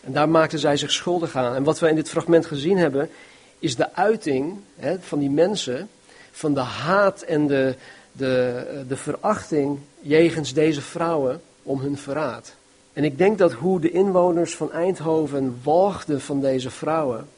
En 0.00 0.12
daar 0.12 0.28
maakten 0.28 0.58
zij 0.58 0.76
zich 0.76 0.92
schuldig 0.92 1.36
aan. 1.36 1.54
En 1.54 1.64
wat 1.64 1.78
we 1.78 1.88
in 1.88 1.94
dit 1.94 2.08
fragment 2.08 2.46
gezien 2.46 2.78
hebben, 2.78 3.10
is 3.58 3.76
de 3.76 3.94
uiting 3.94 4.56
hè, 4.76 5.00
van 5.00 5.18
die 5.18 5.30
mensen, 5.30 5.88
van 6.30 6.54
de 6.54 6.60
haat 6.60 7.22
en 7.22 7.46
de, 7.46 7.74
de, 8.12 8.84
de 8.88 8.96
verachting 8.96 9.78
jegens 10.00 10.52
deze 10.52 10.80
vrouwen 10.80 11.40
om 11.62 11.80
hun 11.80 11.98
verraad. 11.98 12.54
En 12.92 13.04
ik 13.04 13.18
denk 13.18 13.38
dat 13.38 13.52
hoe 13.52 13.80
de 13.80 13.90
inwoners 13.90 14.56
van 14.56 14.72
Eindhoven 14.72 15.60
walgden 15.62 16.20
van 16.20 16.40
deze 16.40 16.70
vrouwen, 16.70 17.28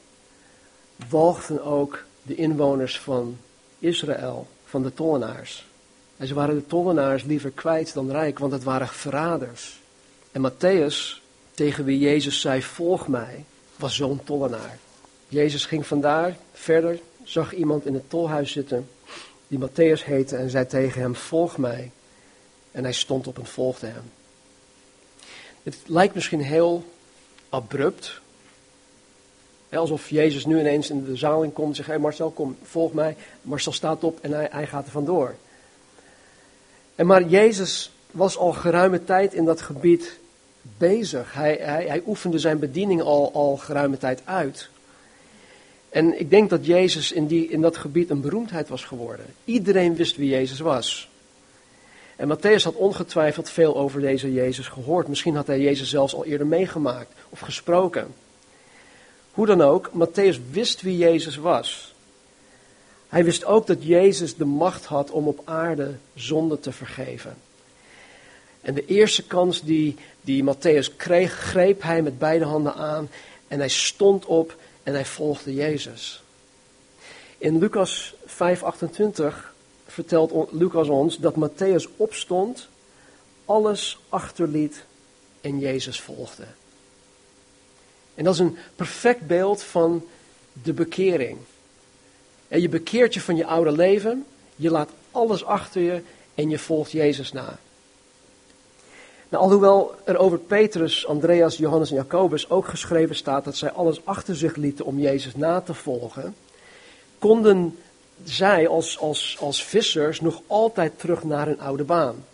walgden 1.08 1.64
ook 1.64 2.04
de 2.22 2.34
inwoners 2.34 3.00
van 3.00 3.36
Israël, 3.78 4.46
van 4.64 4.82
de 4.82 4.94
tollenaars. 4.94 5.66
En 6.24 6.30
ze 6.30 6.36
waren 6.36 6.54
de 6.54 6.66
tollenaars 6.66 7.22
liever 7.22 7.50
kwijt 7.50 7.94
dan 7.94 8.10
rijk, 8.10 8.38
want 8.38 8.52
het 8.52 8.64
waren 8.64 8.88
verraders. 8.88 9.80
En 10.32 10.50
Matthäus 10.50 11.22
tegen 11.54 11.84
wie 11.84 11.98
Jezus 11.98 12.40
zei, 12.40 12.62
volg 12.62 13.08
mij, 13.08 13.44
was 13.76 13.94
zo'n 13.94 14.20
tollenaar. 14.24 14.78
Jezus 15.28 15.66
ging 15.66 15.86
vandaar 15.86 16.36
verder, 16.52 16.98
zag 17.22 17.54
iemand 17.54 17.86
in 17.86 17.94
het 17.94 18.10
tolhuis 18.10 18.52
zitten, 18.52 18.88
die 19.48 19.58
Matthäus 19.58 20.04
heette, 20.04 20.36
en 20.36 20.50
zei 20.50 20.66
tegen 20.66 21.00
hem, 21.00 21.14
volg 21.14 21.56
mij. 21.56 21.90
En 22.72 22.82
hij 22.82 22.92
stond 22.92 23.26
op 23.26 23.38
en 23.38 23.46
volgde 23.46 23.86
hem. 23.86 24.10
Het 25.62 25.76
lijkt 25.86 26.14
misschien 26.14 26.42
heel 26.42 26.84
abrupt, 27.48 28.20
alsof 29.70 30.10
Jezus 30.10 30.46
nu 30.46 30.58
ineens 30.58 30.90
in 30.90 31.04
de 31.04 31.16
zaal 31.16 31.50
komt 31.50 31.68
en 31.68 31.74
zegt, 31.74 31.88
hey 31.88 31.98
Marcel, 31.98 32.30
kom, 32.30 32.56
volg 32.62 32.92
mij. 32.92 33.16
Marcel 33.42 33.72
staat 33.72 34.04
op 34.04 34.18
en 34.20 34.32
hij, 34.32 34.48
hij 34.50 34.66
gaat 34.66 34.84
er 34.84 34.92
vandoor. 34.92 35.34
En 36.94 37.06
maar 37.06 37.28
Jezus 37.28 37.90
was 38.10 38.36
al 38.36 38.52
geruime 38.52 39.04
tijd 39.04 39.34
in 39.34 39.44
dat 39.44 39.60
gebied 39.60 40.18
bezig. 40.62 41.32
Hij, 41.32 41.58
hij, 41.60 41.86
hij 41.86 42.02
oefende 42.06 42.38
zijn 42.38 42.58
bediening 42.58 43.02
al, 43.02 43.32
al 43.32 43.56
geruime 43.56 43.98
tijd 43.98 44.20
uit. 44.24 44.68
En 45.88 46.20
ik 46.20 46.30
denk 46.30 46.50
dat 46.50 46.66
Jezus 46.66 47.12
in, 47.12 47.26
die, 47.26 47.48
in 47.48 47.60
dat 47.60 47.76
gebied 47.76 48.10
een 48.10 48.20
beroemdheid 48.20 48.68
was 48.68 48.84
geworden. 48.84 49.26
Iedereen 49.44 49.96
wist 49.96 50.16
wie 50.16 50.28
Jezus 50.28 50.60
was. 50.60 51.08
En 52.16 52.36
Matthäus 52.36 52.62
had 52.62 52.74
ongetwijfeld 52.74 53.50
veel 53.50 53.76
over 53.76 54.00
deze 54.00 54.32
Jezus 54.32 54.68
gehoord. 54.68 55.08
Misschien 55.08 55.34
had 55.36 55.46
hij 55.46 55.60
Jezus 55.60 55.88
zelfs 55.90 56.14
al 56.14 56.24
eerder 56.24 56.46
meegemaakt 56.46 57.12
of 57.28 57.40
gesproken. 57.40 58.14
Hoe 59.30 59.46
dan 59.46 59.60
ook, 59.60 59.90
Matthäus 59.90 60.50
wist 60.50 60.80
wie 60.80 60.96
Jezus 60.96 61.36
was. 61.36 61.93
Hij 63.14 63.24
wist 63.24 63.44
ook 63.44 63.66
dat 63.66 63.84
Jezus 63.84 64.36
de 64.36 64.44
macht 64.44 64.84
had 64.84 65.10
om 65.10 65.28
op 65.28 65.40
aarde 65.44 65.94
zonde 66.14 66.60
te 66.60 66.72
vergeven. 66.72 67.36
En 68.60 68.74
de 68.74 68.86
eerste 68.86 69.22
kans 69.26 69.62
die, 69.62 69.96
die 70.20 70.44
Matthäus 70.44 70.96
kreeg, 70.96 71.32
greep 71.32 71.82
hij 71.82 72.02
met 72.02 72.18
beide 72.18 72.44
handen 72.44 72.74
aan 72.74 73.08
en 73.48 73.58
hij 73.58 73.68
stond 73.68 74.24
op 74.24 74.56
en 74.82 74.92
hij 74.92 75.04
volgde 75.04 75.54
Jezus. 75.54 76.22
In 77.38 77.58
Lucas 77.58 78.14
5:28 78.26 79.34
vertelt 79.86 80.52
Lucas 80.52 80.88
ons 80.88 81.18
dat 81.18 81.34
Matthäus 81.34 81.96
opstond, 81.96 82.68
alles 83.44 83.98
achterliet 84.08 84.84
en 85.40 85.58
Jezus 85.58 86.00
volgde. 86.00 86.44
En 88.14 88.24
dat 88.24 88.34
is 88.34 88.40
een 88.40 88.56
perfect 88.76 89.26
beeld 89.26 89.62
van 89.62 90.04
de 90.62 90.72
bekering. 90.72 91.38
En 92.54 92.60
je 92.60 92.68
bekeert 92.68 93.14
je 93.14 93.20
van 93.20 93.36
je 93.36 93.46
oude 93.46 93.72
leven, 93.72 94.26
je 94.56 94.70
laat 94.70 94.90
alles 95.10 95.44
achter 95.44 95.82
je 95.82 96.02
en 96.34 96.50
je 96.50 96.58
volgt 96.58 96.90
Jezus 96.90 97.32
na. 97.32 97.58
Nou, 99.28 99.44
alhoewel 99.44 99.94
er 100.04 100.16
over 100.16 100.38
Petrus, 100.38 101.06
Andreas, 101.06 101.56
Johannes 101.56 101.90
en 101.90 101.96
Jacobus 101.96 102.50
ook 102.50 102.68
geschreven 102.68 103.16
staat 103.16 103.44
dat 103.44 103.56
zij 103.56 103.70
alles 103.70 104.06
achter 104.06 104.36
zich 104.36 104.56
lieten 104.56 104.84
om 104.84 104.98
Jezus 104.98 105.36
na 105.36 105.60
te 105.60 105.74
volgen, 105.74 106.34
konden 107.18 107.78
zij 108.24 108.68
als, 108.68 108.98
als, 108.98 109.36
als 109.40 109.64
vissers 109.64 110.20
nog 110.20 110.40
altijd 110.46 110.98
terug 110.98 111.24
naar 111.24 111.46
hun 111.46 111.60
oude 111.60 111.84
baan. 111.84 112.24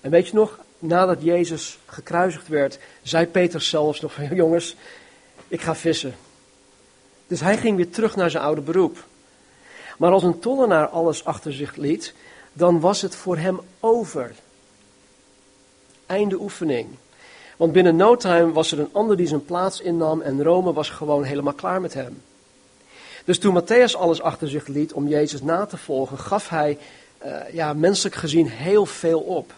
En 0.00 0.10
weet 0.10 0.26
je 0.26 0.34
nog, 0.34 0.58
nadat 0.78 1.22
Jezus 1.22 1.78
gekruisigd 1.86 2.48
werd, 2.48 2.78
zei 3.02 3.26
Petrus 3.26 3.68
zelfs 3.68 4.00
nog 4.00 4.12
van 4.12 4.34
jongens, 4.34 4.76
ik 5.48 5.60
ga 5.60 5.74
vissen. 5.74 6.14
Dus 7.28 7.40
hij 7.40 7.58
ging 7.58 7.76
weer 7.76 7.90
terug 7.90 8.16
naar 8.16 8.30
zijn 8.30 8.42
oude 8.42 8.60
beroep. 8.60 9.04
Maar 9.98 10.12
als 10.12 10.22
een 10.22 10.38
tollenaar 10.38 10.86
alles 10.86 11.24
achter 11.24 11.52
zich 11.52 11.76
liet, 11.76 12.14
dan 12.52 12.80
was 12.80 13.02
het 13.02 13.14
voor 13.14 13.36
hem 13.36 13.60
over. 13.80 14.34
Einde 16.06 16.40
oefening. 16.40 16.88
Want 17.56 17.72
binnen 17.72 17.96
no 17.96 18.16
time 18.16 18.52
was 18.52 18.72
er 18.72 18.78
een 18.78 18.92
ander 18.92 19.16
die 19.16 19.26
zijn 19.26 19.44
plaats 19.44 19.80
innam 19.80 20.20
en 20.20 20.42
Rome 20.42 20.72
was 20.72 20.90
gewoon 20.90 21.22
helemaal 21.22 21.52
klaar 21.52 21.80
met 21.80 21.94
hem. 21.94 22.22
Dus 23.24 23.38
toen 23.38 23.62
Matthäus 23.62 23.96
alles 23.96 24.20
achter 24.20 24.48
zich 24.48 24.66
liet 24.66 24.92
om 24.92 25.08
Jezus 25.08 25.42
na 25.42 25.66
te 25.66 25.76
volgen, 25.76 26.18
gaf 26.18 26.48
hij 26.48 26.78
uh, 27.24 27.52
ja, 27.52 27.72
menselijk 27.72 28.14
gezien 28.14 28.48
heel 28.48 28.86
veel 28.86 29.20
op. 29.20 29.52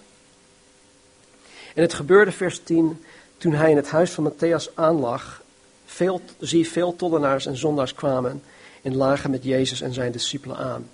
En 1.75 1.83
het 1.83 1.95
gebeurde, 1.95 2.33
vers 2.33 2.61
10, 2.63 3.05
toen 3.37 3.53
hij 3.53 3.71
in 3.71 3.77
het 3.77 3.91
huis 3.91 4.11
van 4.11 4.33
Matthäus 4.33 4.75
aanlag, 4.75 5.43
veel, 5.91 6.21
zie 6.39 6.69
veel 6.69 6.97
tollenaars 6.97 7.47
en 7.47 7.57
zondaars 7.57 7.95
kwamen 7.95 8.43
en 8.83 8.97
lagen 8.97 9.31
met 9.31 9.45
Jezus 9.45 9.81
en 9.81 9.93
zijn 9.93 10.13
discipelen 10.13 10.57
aan. 10.57 10.91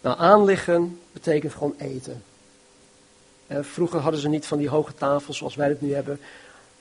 Nou, 0.00 0.18
aanliggen 0.18 1.00
betekent 1.12 1.52
gewoon 1.52 1.74
eten. 1.78 2.22
Vroeger 3.48 4.00
hadden 4.00 4.20
ze 4.20 4.28
niet 4.28 4.46
van 4.46 4.58
die 4.58 4.68
hoge 4.68 4.94
tafels 4.94 5.36
zoals 5.36 5.54
wij 5.54 5.68
het 5.68 5.80
nu 5.80 5.94
hebben. 5.94 6.20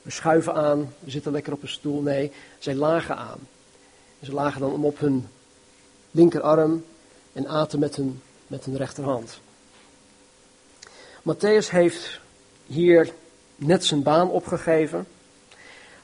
We 0.02 0.12
schuiven 0.12 0.54
aan, 0.54 0.94
we 1.00 1.12
zitten 1.12 1.32
lekker 1.32 1.54
op 1.54 1.62
een 1.62 1.68
stoel. 1.68 2.02
Nee, 2.02 2.32
zij 2.60 2.76
lagen 2.76 3.18
aan. 3.18 3.40
Ze 4.24 4.34
lagen 4.34 4.62
dan 4.62 4.84
op 4.84 5.00
hun 5.00 5.28
linkerarm 6.12 6.86
en 7.34 7.48
aten 7.48 7.80
met 7.80 7.96
hun, 7.96 8.22
met 8.48 8.66
hun 8.66 8.78
rechterhand. 8.78 9.40
Matthäus 11.22 11.70
heeft 11.70 12.20
hier 12.66 13.14
net 13.56 13.86
zijn 13.86 14.04
baan 14.04 14.30
opgegeven. 14.30 15.08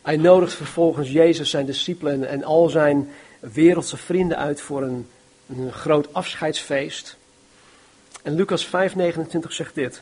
Hij 0.01 0.17
nodigt 0.17 0.53
vervolgens 0.53 1.11
Jezus, 1.11 1.49
zijn 1.49 1.65
discipelen 1.65 2.27
en 2.27 2.43
al 2.43 2.69
zijn 2.69 3.09
wereldse 3.39 3.97
vrienden 3.97 4.37
uit 4.37 4.61
voor 4.61 4.81
een, 4.81 5.07
een 5.47 5.71
groot 5.71 6.13
afscheidsfeest. 6.13 7.17
En 8.23 8.35
Lucas 8.35 8.67
5:29 8.67 8.71
zegt 9.47 9.75
dit. 9.75 10.01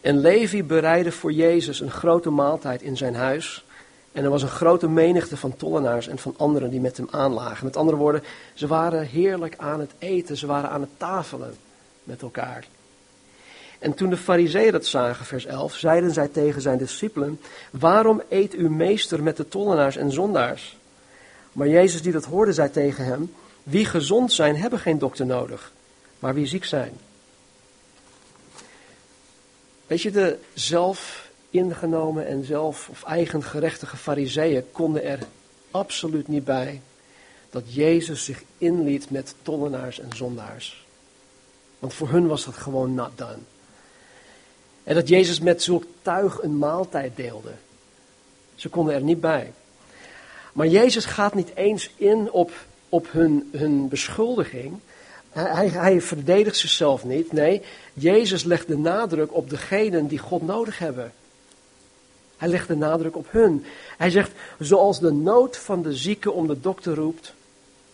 En 0.00 0.18
Levi 0.18 0.64
bereidde 0.64 1.12
voor 1.12 1.32
Jezus 1.32 1.80
een 1.80 1.90
grote 1.90 2.30
maaltijd 2.30 2.82
in 2.82 2.96
zijn 2.96 3.14
huis. 3.14 3.64
En 4.12 4.24
er 4.24 4.30
was 4.30 4.42
een 4.42 4.48
grote 4.48 4.88
menigte 4.88 5.36
van 5.36 5.56
tollenaars 5.56 6.08
en 6.08 6.18
van 6.18 6.34
anderen 6.36 6.70
die 6.70 6.80
met 6.80 6.96
hem 6.96 7.08
aanlagen. 7.10 7.64
Met 7.64 7.76
andere 7.76 7.96
woorden, 7.96 8.22
ze 8.54 8.66
waren 8.66 9.06
heerlijk 9.06 9.54
aan 9.56 9.80
het 9.80 9.92
eten, 9.98 10.36
ze 10.36 10.46
waren 10.46 10.70
aan 10.70 10.80
het 10.80 10.90
tafelen 10.96 11.54
met 12.04 12.22
elkaar. 12.22 12.66
En 13.78 13.94
toen 13.94 14.10
de 14.10 14.16
fariseeën 14.16 14.72
dat 14.72 14.86
zagen, 14.86 15.26
vers 15.26 15.46
11, 15.46 15.74
zeiden 15.74 16.12
zij 16.12 16.28
tegen 16.28 16.62
zijn 16.62 16.78
discipelen, 16.78 17.40
waarom 17.70 18.22
eet 18.28 18.52
uw 18.52 18.70
meester 18.70 19.22
met 19.22 19.36
de 19.36 19.48
tollenaars 19.48 19.96
en 19.96 20.12
zondaars? 20.12 20.76
Maar 21.52 21.68
Jezus 21.68 22.02
die 22.02 22.12
dat 22.12 22.24
hoorde, 22.24 22.52
zei 22.52 22.70
tegen 22.70 23.04
hem, 23.04 23.32
wie 23.62 23.84
gezond 23.84 24.32
zijn, 24.32 24.56
hebben 24.56 24.78
geen 24.78 24.98
dokter 24.98 25.26
nodig, 25.26 25.72
maar 26.18 26.34
wie 26.34 26.46
ziek 26.46 26.64
zijn. 26.64 26.92
Weet 29.86 30.02
je, 30.02 30.10
de 30.10 30.38
zelf 30.54 31.30
ingenomen 31.50 32.26
en 32.26 32.44
zelf 32.44 32.88
of 32.88 33.04
eigen 33.04 33.42
gerechtige 33.42 33.96
fariseeën 33.96 34.64
konden 34.72 35.04
er 35.04 35.18
absoluut 35.70 36.28
niet 36.28 36.44
bij 36.44 36.80
dat 37.50 37.74
Jezus 37.74 38.24
zich 38.24 38.42
inliet 38.58 39.10
met 39.10 39.34
tollenaars 39.42 40.00
en 40.00 40.16
zondaars. 40.16 40.86
Want 41.78 41.94
voor 41.94 42.08
hun 42.08 42.26
was 42.26 42.44
dat 42.44 42.56
gewoon 42.56 42.94
not 42.94 43.10
done. 43.14 43.38
En 44.86 44.94
dat 44.94 45.08
Jezus 45.08 45.40
met 45.40 45.62
zulk 45.62 45.84
tuig 46.02 46.42
een 46.42 46.58
maaltijd 46.58 47.16
deelde. 47.16 47.52
Ze 48.54 48.68
konden 48.68 48.94
er 48.94 49.02
niet 49.02 49.20
bij. 49.20 49.52
Maar 50.52 50.66
Jezus 50.66 51.04
gaat 51.04 51.34
niet 51.34 51.50
eens 51.54 51.90
in 51.96 52.30
op, 52.30 52.52
op 52.88 53.06
hun, 53.10 53.48
hun 53.52 53.88
beschuldiging. 53.88 54.78
Hij, 55.30 55.68
hij 55.68 56.00
verdedigt 56.00 56.56
zichzelf 56.56 57.04
niet. 57.04 57.32
Nee, 57.32 57.62
Jezus 57.92 58.44
legt 58.44 58.66
de 58.66 58.78
nadruk 58.78 59.34
op 59.34 59.50
degenen 59.50 60.06
die 60.06 60.18
God 60.18 60.42
nodig 60.42 60.78
hebben. 60.78 61.12
Hij 62.36 62.48
legt 62.48 62.68
de 62.68 62.76
nadruk 62.76 63.16
op 63.16 63.26
hun. 63.30 63.64
Hij 63.96 64.10
zegt, 64.10 64.30
zoals 64.58 65.00
de 65.00 65.12
nood 65.12 65.56
van 65.56 65.82
de 65.82 65.94
zieke 65.94 66.30
om 66.32 66.46
de 66.46 66.60
dokter 66.60 66.94
roept, 66.94 67.34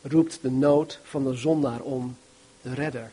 roept 0.02 0.38
de 0.42 0.50
nood 0.50 0.98
van 1.02 1.24
de 1.24 1.34
zondaar 1.34 1.80
om 1.80 2.16
de 2.62 2.74
redder. 2.74 3.10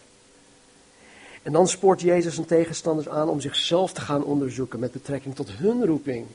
En 1.44 1.52
dan 1.52 1.68
spoort 1.68 2.02
Jezus 2.02 2.36
zijn 2.36 2.46
tegenstanders 2.46 3.10
aan 3.10 3.30
om 3.30 3.42
zichzelf 3.42 3.94
te 3.94 4.02
gaan 4.02 4.24
onderzoeken 4.24 4.80
met 4.80 4.92
betrekking 4.92 5.36
tot 5.36 5.52
hun 5.52 5.86
roeping 5.86 6.26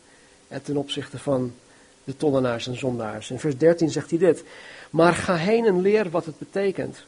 en 0.48 0.62
ten 0.62 0.76
opzichte 0.76 1.18
van 1.18 1.52
de 2.04 2.16
tollenaars 2.16 2.66
en 2.66 2.78
zondaars. 2.78 3.30
In 3.30 3.38
vers 3.38 3.56
13 3.58 3.90
zegt 3.90 4.10
hij 4.10 4.18
dit, 4.18 4.44
maar 4.90 5.14
ga 5.14 5.34
heen 5.34 5.66
en 5.66 5.80
leer 5.80 6.10
wat 6.10 6.24
het 6.24 6.38
betekent. 6.38 7.04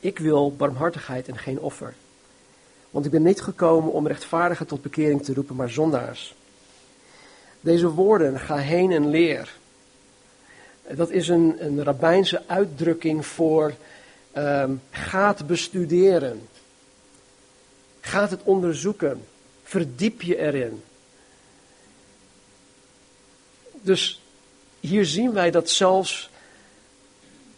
Ik 0.00 0.18
wil 0.18 0.54
barmhartigheid 0.56 1.28
en 1.28 1.38
geen 1.38 1.60
offer. 1.60 1.94
Want 2.90 3.04
ik 3.04 3.10
ben 3.10 3.22
niet 3.22 3.40
gekomen 3.40 3.92
om 3.92 4.06
rechtvaardigen 4.06 4.66
tot 4.66 4.82
bekering 4.82 5.24
te 5.24 5.34
roepen, 5.34 5.56
maar 5.56 5.70
zondaars. 5.70 6.34
Deze 7.60 7.88
woorden, 7.88 8.40
ga 8.40 8.56
heen 8.56 8.92
en 8.92 9.08
leer. 9.08 9.54
Dat 10.94 11.10
is 11.10 11.28
een, 11.28 11.56
een 11.58 11.84
rabbijnse 11.84 12.42
uitdrukking 12.46 13.26
voor 13.26 13.74
um, 14.36 14.82
gaat 14.90 15.46
bestuderen. 15.46 16.40
Gaat 18.06 18.30
het 18.30 18.42
onderzoeken. 18.42 19.24
Verdiep 19.62 20.22
je 20.22 20.36
erin. 20.36 20.82
Dus 23.72 24.20
hier 24.80 25.04
zien 25.04 25.32
wij 25.32 25.50
dat 25.50 25.70
zelfs 25.70 26.30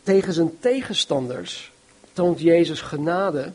tegen 0.02 0.32
zijn 0.32 0.58
tegenstanders 0.58 1.72
toont 2.12 2.40
Jezus 2.40 2.80
genade 2.80 3.52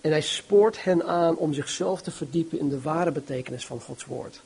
en 0.00 0.10
hij 0.10 0.20
spoort 0.20 0.84
hen 0.84 1.06
aan 1.06 1.36
om 1.36 1.52
zichzelf 1.52 2.02
te 2.02 2.10
verdiepen 2.10 2.58
in 2.58 2.68
de 2.68 2.80
ware 2.80 3.12
betekenis 3.12 3.66
van 3.66 3.80
Gods 3.80 4.04
woord. 4.04 4.40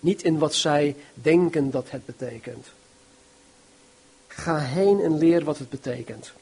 Niet 0.00 0.22
in 0.22 0.38
wat 0.38 0.54
zij 0.54 0.96
denken 1.14 1.70
dat 1.70 1.90
het 1.90 2.04
betekent. 2.04 2.66
Ga 4.26 4.58
heen 4.58 5.00
en 5.00 5.18
leer 5.18 5.44
wat 5.44 5.58
het 5.58 5.70
betekent. 5.70 6.32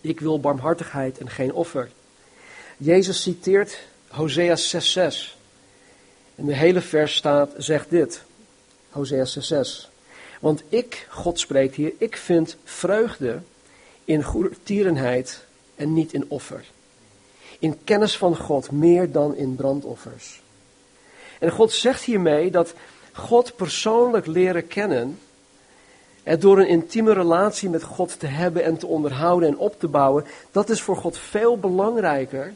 Ik 0.00 0.20
wil 0.20 0.40
barmhartigheid 0.40 1.18
en 1.18 1.30
geen 1.30 1.52
offer. 1.52 1.90
Jezus 2.76 3.22
citeert 3.22 3.78
Hosea 4.08 4.56
6:6. 4.56 5.36
In 6.34 6.46
de 6.46 6.54
hele 6.54 6.80
vers 6.80 7.14
staat, 7.16 7.52
zegt 7.56 7.90
dit. 7.90 8.22
Hosea 8.90 9.24
6:6. 9.24 9.88
Want 10.40 10.62
ik, 10.68 11.06
God 11.10 11.40
spreekt 11.40 11.74
hier, 11.74 11.92
ik 11.98 12.16
vind 12.16 12.56
vreugde 12.64 13.40
in 14.04 14.22
goedertierenheid 14.22 15.44
en 15.74 15.92
niet 15.92 16.12
in 16.12 16.24
offer. 16.28 16.64
In 17.58 17.84
kennis 17.84 18.16
van 18.16 18.36
God 18.36 18.70
meer 18.70 19.12
dan 19.12 19.36
in 19.36 19.54
brandoffers. 19.54 20.40
En 21.38 21.50
God 21.50 21.72
zegt 21.72 22.02
hiermee 22.02 22.50
dat 22.50 22.74
God 23.12 23.56
persoonlijk 23.56 24.26
leren 24.26 24.66
kennen 24.66 25.18
En 26.22 26.40
door 26.40 26.58
een 26.58 26.68
intieme 26.68 27.12
relatie 27.12 27.68
met 27.68 27.82
God 27.82 28.18
te 28.18 28.26
hebben 28.26 28.64
en 28.64 28.76
te 28.76 28.86
onderhouden 28.86 29.48
en 29.48 29.58
op 29.58 29.80
te 29.80 29.88
bouwen, 29.88 30.24
dat 30.50 30.68
is 30.68 30.80
voor 30.80 30.96
God 30.96 31.18
veel 31.18 31.58
belangrijker 31.58 32.54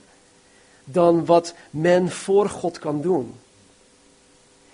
dan 0.92 1.24
wat 1.24 1.54
men 1.70 2.10
voor 2.10 2.48
God 2.48 2.78
kan 2.78 3.00
doen. 3.00 3.34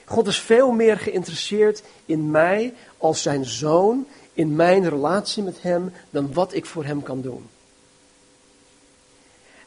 God 0.05 0.27
is 0.27 0.39
veel 0.39 0.71
meer 0.71 0.99
geïnteresseerd 0.99 1.83
in 2.05 2.31
mij 2.31 2.75
als 2.99 3.23
zijn 3.23 3.45
zoon, 3.45 4.07
in 4.33 4.57
mijn 4.57 4.89
relatie 4.89 5.43
met 5.43 5.63
hem, 5.63 5.93
dan 6.11 6.33
wat 6.33 6.55
ik 6.55 6.67
voor 6.67 6.85
hem 6.85 7.03
kan 7.03 7.21
doen. 7.21 7.49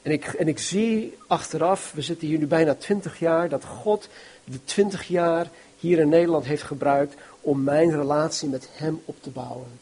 En 0.01 0.11
ik, 0.11 0.25
en 0.25 0.47
ik 0.47 0.59
zie 0.59 1.17
achteraf, 1.27 1.91
we 1.91 2.01
zitten 2.01 2.27
hier 2.27 2.37
nu 2.37 2.47
bijna 2.47 2.75
twintig 2.75 3.19
jaar, 3.19 3.49
dat 3.49 3.65
God 3.65 4.07
de 4.43 4.63
twintig 4.63 5.07
jaar 5.07 5.49
hier 5.79 5.99
in 5.99 6.09
Nederland 6.09 6.45
heeft 6.45 6.63
gebruikt 6.63 7.15
om 7.41 7.63
mijn 7.63 7.91
relatie 7.91 8.49
met 8.49 8.69
Hem 8.71 9.01
op 9.05 9.15
te 9.21 9.29
bouwen. 9.29 9.79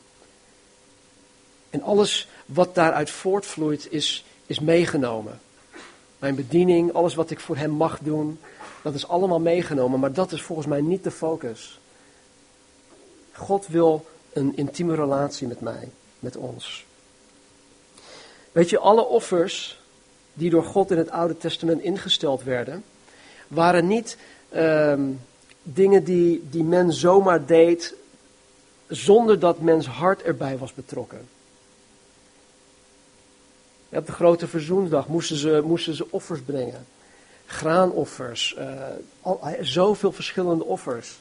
En 1.70 1.82
alles 1.82 2.28
wat 2.46 2.76
daaruit 2.76 3.10
voortvloeit 3.10 3.88
is, 3.92 4.26
is 4.46 4.60
meegenomen. 4.60 5.40
Mijn 6.20 6.36
bediening, 6.36 6.94
alles 6.94 7.16
wat 7.16 7.30
ik 7.30 7.40
voor 7.40 7.58
Hem 7.58 7.72
mag 7.72 8.00
doen, 8.00 8.40
dat 8.82 8.94
is 8.94 9.08
allemaal 9.08 9.40
meegenomen, 9.40 10.00
maar 10.00 10.14
dat 10.14 10.32
is 10.32 10.42
volgens 10.42 10.68
mij 10.68 10.82
niet 10.82 11.04
de 11.04 11.12
focus. 11.12 11.80
God 13.32 13.68
wil 13.68 14.06
een 14.34 14.58
intieme 14.58 14.96
relatie 14.96 15.48
met 15.48 15.62
mij, 15.62 15.90
met 16.20 16.38
ons. 16.38 16.86
Weet 18.52 18.70
je, 18.70 18.80
alle 18.80 19.06
offers 19.06 19.80
die 20.34 20.50
door 20.50 20.64
God 20.64 20.92
in 20.92 20.98
het 20.98 21.10
Oude 21.10 21.38
Testament 21.38 21.82
ingesteld 21.82 22.44
werden, 22.44 22.84
waren 23.48 23.88
niet 23.88 24.18
ehm, 24.50 25.02
dingen 25.64 26.04
die, 26.04 26.48
die 26.50 26.64
men 26.64 26.94
zomaar 26.94 27.46
deed 27.46 27.94
zonder 28.88 29.40
dat 29.40 29.60
mens 29.60 29.88
hart 29.88 30.22
erbij 30.22 30.58
was 30.58 30.74
betrokken. 30.74 31.28
Op 33.90 34.06
de 34.06 34.12
grote 34.12 34.48
verzoensdag 34.48 35.08
moesten 35.08 35.38
ze, 35.38 35.62
moesten 35.66 35.96
ze 35.96 36.08
offers 36.10 36.42
brengen. 36.42 36.86
Graanoffers, 37.46 38.56
uh, 39.24 39.52
zoveel 39.62 40.12
verschillende 40.12 40.64
offers. 40.64 41.20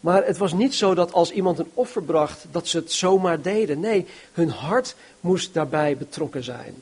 Maar 0.00 0.24
het 0.24 0.38
was 0.38 0.52
niet 0.52 0.74
zo 0.74 0.94
dat 0.94 1.12
als 1.12 1.30
iemand 1.30 1.58
een 1.58 1.70
offer 1.74 2.02
bracht, 2.02 2.46
dat 2.50 2.66
ze 2.66 2.76
het 2.76 2.92
zomaar 2.92 3.42
deden. 3.42 3.80
Nee, 3.80 4.06
hun 4.32 4.50
hart 4.50 4.96
moest 5.20 5.54
daarbij 5.54 5.96
betrokken 5.96 6.44
zijn. 6.44 6.74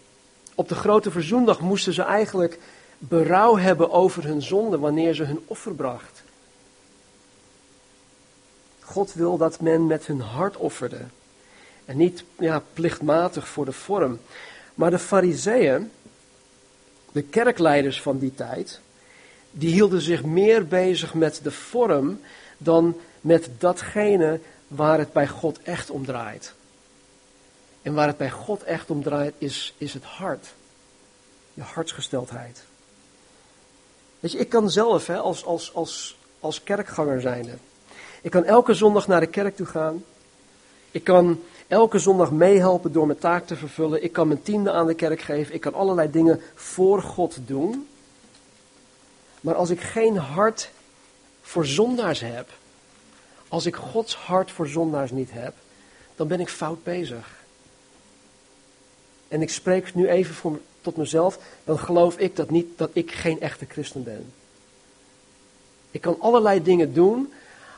Op 0.55 0.69
de 0.69 0.75
grote 0.75 1.11
verzoendag 1.11 1.61
moesten 1.61 1.93
ze 1.93 2.03
eigenlijk 2.03 2.59
berouw 2.99 3.57
hebben 3.57 3.91
over 3.91 4.25
hun 4.25 4.43
zonde 4.43 4.79
wanneer 4.79 5.15
ze 5.15 5.23
hun 5.23 5.41
offer 5.47 5.75
bracht. 5.75 6.23
God 8.81 9.15
wil 9.15 9.37
dat 9.37 9.61
men 9.61 9.87
met 9.87 10.07
hun 10.07 10.21
hart 10.21 10.57
offerde. 10.57 11.01
En 11.85 11.97
niet 11.97 12.25
ja, 12.39 12.63
plichtmatig 12.73 13.49
voor 13.49 13.65
de 13.65 13.73
vorm. 13.73 14.19
Maar 14.77 14.91
de 14.91 14.99
fariseeën, 14.99 15.91
de 17.13 17.23
kerkleiders 17.23 18.03
van 18.03 18.19
die 18.19 18.35
tijd, 18.35 18.81
die 19.51 19.73
hielden 19.73 20.01
zich 20.01 20.25
meer 20.25 20.67
bezig 20.67 21.15
met 21.15 21.41
de 21.43 21.51
vorm 21.51 22.21
dan 22.59 22.97
met 23.21 23.51
datgene 23.59 24.41
waar 24.69 24.99
het 24.99 25.13
bij 25.13 25.29
God 25.29 25.63
echt 25.63 25.91
om 25.91 26.05
draait. 26.05 26.55
En 27.83 27.95
waar 27.95 28.07
het 28.07 28.17
bij 28.17 28.31
God 28.31 28.63
echt 28.63 28.91
om 28.91 29.03
draait 29.03 29.35
is, 29.39 29.75
is 29.79 29.95
het 29.95 30.05
hart. 30.05 30.47
Je 31.55 31.63
hartsgesteldheid. 31.63 32.65
Weet 34.21 34.33
je, 34.33 34.39
ik 34.39 34.49
kan 34.49 34.71
zelf 34.71 35.07
hè, 35.07 35.19
als, 35.19 35.45
als, 35.45 35.75
als, 35.75 36.19
als 36.41 36.63
kerkganger 36.63 37.21
zijnde. 37.21 37.53
Ik 38.23 38.31
kan 38.31 38.45
elke 38.45 38.75
zondag 38.75 39.07
naar 39.07 39.21
de 39.21 39.27
kerk 39.27 39.57
toe 39.57 39.67
gaan. 39.67 40.05
Ik 40.91 41.05
kan 41.05 41.43
elke 41.69 41.99
zondag 41.99 42.31
meehelpen 42.31 42.93
door 42.93 43.07
mijn 43.07 43.19
taak 43.19 43.47
te 43.47 43.57
vervullen. 43.57 44.03
Ik 44.03 44.13
kan 44.13 44.29
mijn 44.29 44.43
tiende 44.43 44.73
aan 44.73 44.87
de 44.87 44.95
kerk 44.95 45.21
geven. 45.21 45.55
Ik 45.55 45.61
kan 45.61 45.75
allerlei 45.75 46.11
dingen 46.11 46.41
voor 46.55 47.03
God 47.03 47.39
doen. 47.47 47.89
Maar 49.41 49.55
als 49.55 49.71
ik 49.71 49.81
geen 49.81 50.17
hart 50.17 50.71
voor 51.43 51.67
zondaars 51.67 52.21
heb, 52.21 52.49
als 53.49 53.67
ik 53.67 53.77
Gods 53.77 54.15
hart 54.17 54.51
voor 54.51 54.67
zondaars 54.67 55.11
niet 55.11 55.31
heb, 55.33 55.55
dan 56.17 56.29
ben 56.29 56.41
ik 56.41 56.49
fout 56.49 56.85
bezig. 56.85 57.45
En 59.29 59.43
ik 59.43 59.51
spreek 59.51 59.95
nu 59.95 60.09
even 60.09 60.35
voor, 60.35 60.61
tot 60.81 60.97
mezelf, 60.97 61.39
dan 61.65 61.79
geloof 61.79 62.19
ik 62.19 62.37
dat 62.37 62.51
niet 62.51 62.67
dat 62.79 62.91
ik 62.93 63.13
geen 63.13 63.41
echte 63.41 63.67
christen 63.69 64.03
ben. 64.03 64.33
Ik 65.91 66.01
kan 66.01 66.21
allerlei 66.21 66.63
dingen 66.63 66.93
doen, 66.93 67.33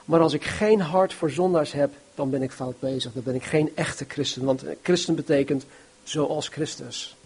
maar 0.05 0.21
als 0.21 0.33
ik 0.33 0.45
geen 0.45 0.81
hart 0.81 1.15
voor 1.15 1.31
zondaars 1.31 1.73
heb, 1.73 1.93
dan 2.19 2.31
ben 2.31 2.43
ik 2.43 2.51
fout 2.51 2.81
bezig. 2.81 3.13
Dan 3.13 3.23
ben 3.23 3.35
ik 3.35 3.45
geen 3.45 3.71
echte 3.75 4.05
christen, 4.09 4.45
want 4.45 4.65
christen 4.83 5.15
betekent 5.15 5.65
zoals 6.03 6.49
Christus. 6.49 7.17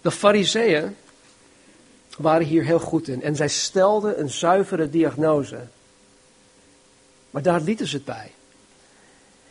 De 0.00 0.10
fariseeën 0.10 0.96
waren 2.16 2.46
hier 2.46 2.64
heel 2.64 2.78
goed 2.78 3.08
in 3.08 3.22
en 3.22 3.36
zij 3.36 3.48
stelden 3.48 4.20
een 4.20 4.30
zuivere 4.30 4.90
diagnose. 4.90 5.58
Maar 7.30 7.42
daar 7.42 7.60
lieten 7.60 7.86
ze 7.86 7.96
het 7.96 8.04
bij. 8.04 8.32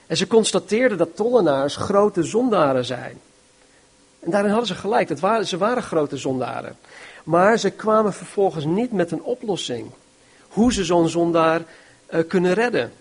En 0.07 0.17
ze 0.17 0.27
constateerden 0.27 0.97
dat 0.97 1.15
tollenaars 1.15 1.75
grote 1.75 2.23
zondaren 2.23 2.85
zijn. 2.85 3.19
En 4.19 4.31
daarin 4.31 4.51
hadden 4.51 4.67
ze 4.67 4.75
gelijk, 4.75 5.07
dat 5.07 5.19
waren, 5.19 5.47
ze 5.47 5.57
waren 5.57 5.83
grote 5.83 6.17
zondaren. 6.17 6.77
Maar 7.23 7.57
ze 7.57 7.69
kwamen 7.69 8.13
vervolgens 8.13 8.65
niet 8.65 8.91
met 8.91 9.11
een 9.11 9.23
oplossing. 9.23 9.91
Hoe 10.47 10.73
ze 10.73 10.85
zo'n 10.85 11.09
zondaar 11.09 11.61
uh, 12.13 12.27
kunnen 12.27 12.53
redden. 12.53 12.93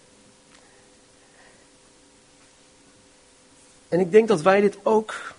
En 3.88 4.00
ik 4.00 4.10
denk 4.10 4.28
dat 4.28 4.42
wij 4.42 4.60
dit 4.60 4.76
ook 4.82 5.34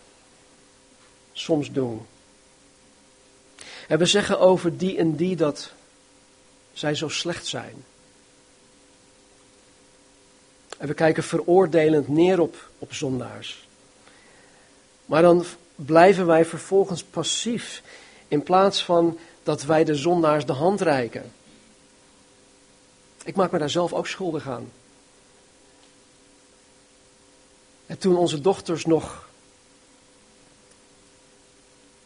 soms 1.33 1.71
doen. 1.71 2.05
En 3.87 3.97
we 3.97 4.05
zeggen 4.05 4.39
over 4.39 4.77
die 4.77 4.97
en 4.97 5.15
die 5.15 5.35
dat 5.35 5.71
zij 6.73 6.95
zo 6.95 7.07
slecht 7.07 7.45
zijn. 7.45 7.83
En 10.77 10.87
we 10.87 10.93
kijken 10.93 11.23
veroordelend 11.23 12.07
neer 12.07 12.39
op, 12.39 12.69
op 12.79 12.93
zondaars. 12.93 13.67
Maar 15.05 15.21
dan 15.21 15.45
blijven 15.75 16.25
wij 16.25 16.45
vervolgens 16.45 17.03
passief 17.03 17.81
in 18.27 18.43
plaats 18.43 18.83
van 18.83 19.19
dat 19.43 19.63
wij 19.63 19.83
de 19.83 19.95
zondaars 19.95 20.45
de 20.45 20.53
hand 20.53 20.81
reiken. 20.81 21.31
Ik 23.23 23.35
maak 23.35 23.51
me 23.51 23.57
daar 23.57 23.69
zelf 23.69 23.93
ook 23.93 24.07
schuldig 24.07 24.47
aan. 24.47 24.71
En 27.85 27.97
toen 27.97 28.17
onze 28.17 28.41
dochters 28.41 28.85
nog 28.85 29.29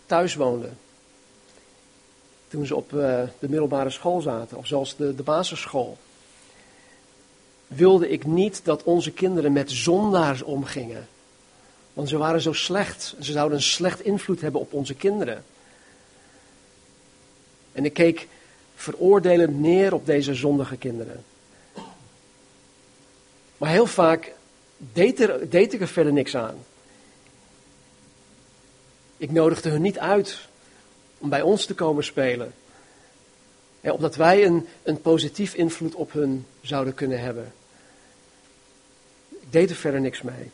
thuis 0.06 0.36
woonden, 0.36 0.78
toen 2.48 2.66
ze 2.66 2.76
op 2.76 2.92
uh, 2.92 3.00
de 3.40 3.50
middelbare 3.50 3.90
school 3.90 4.22
zaten, 4.22 4.58
of 4.58 4.68
zelfs 4.68 4.96
de, 4.96 5.16
de 5.16 5.24
basisschool, 5.24 5.98
wilde 7.68 8.10
ik 8.10 8.26
niet 8.26 8.66
dat 8.66 8.84
onze 8.84 9.12
kinderen 9.12 9.54
met 9.54 9.72
zondaars 9.72 10.42
omgingen. 10.42 11.08
Want 11.94 12.10
ze 12.10 12.18
waren 12.18 12.42
zo 12.42 12.54
slecht. 12.54 13.16
Ze 13.20 13.32
zouden 13.32 13.58
een 13.58 13.64
slecht 13.64 14.02
invloed 14.02 14.42
hebben 14.42 14.62
op 14.62 14.74
onze 14.74 14.94
kinderen. 14.94 15.46
En 17.72 17.86
ik 17.86 17.94
keek 17.94 18.28
veroordelend 18.84 19.60
neer 19.60 19.94
op 19.94 20.06
deze 20.06 20.34
zondige 20.34 20.78
kinderen. 20.78 21.24
Maar 23.58 23.70
heel 23.70 23.86
vaak 23.86 24.32
deed, 24.78 25.20
er, 25.20 25.50
deed 25.50 25.74
ik 25.74 25.82
er 25.82 25.88
verder 25.88 26.14
niks 26.14 26.36
aan. 26.36 26.56
Ik 29.18 29.32
nodigde 29.32 29.70
hun 29.70 29.82
niet 29.82 30.00
uit 30.00 30.40
om 31.18 31.30
bij 31.30 31.42
ons 31.42 31.66
te 31.66 31.74
komen 31.74 32.04
spelen. 32.04 32.54
Ja, 33.82 33.92
opdat 33.92 34.16
wij 34.16 34.46
een, 34.46 34.68
een 34.84 35.02
positief 35.02 35.54
invloed 35.54 35.96
op 35.96 36.14
hun 36.14 36.46
zouden 36.62 36.94
kunnen 36.94 37.20
hebben. 37.20 37.54
Ik 39.30 39.52
deed 39.52 39.70
er 39.70 39.76
verder 39.76 40.02
niks 40.02 40.22
mee. 40.22 40.52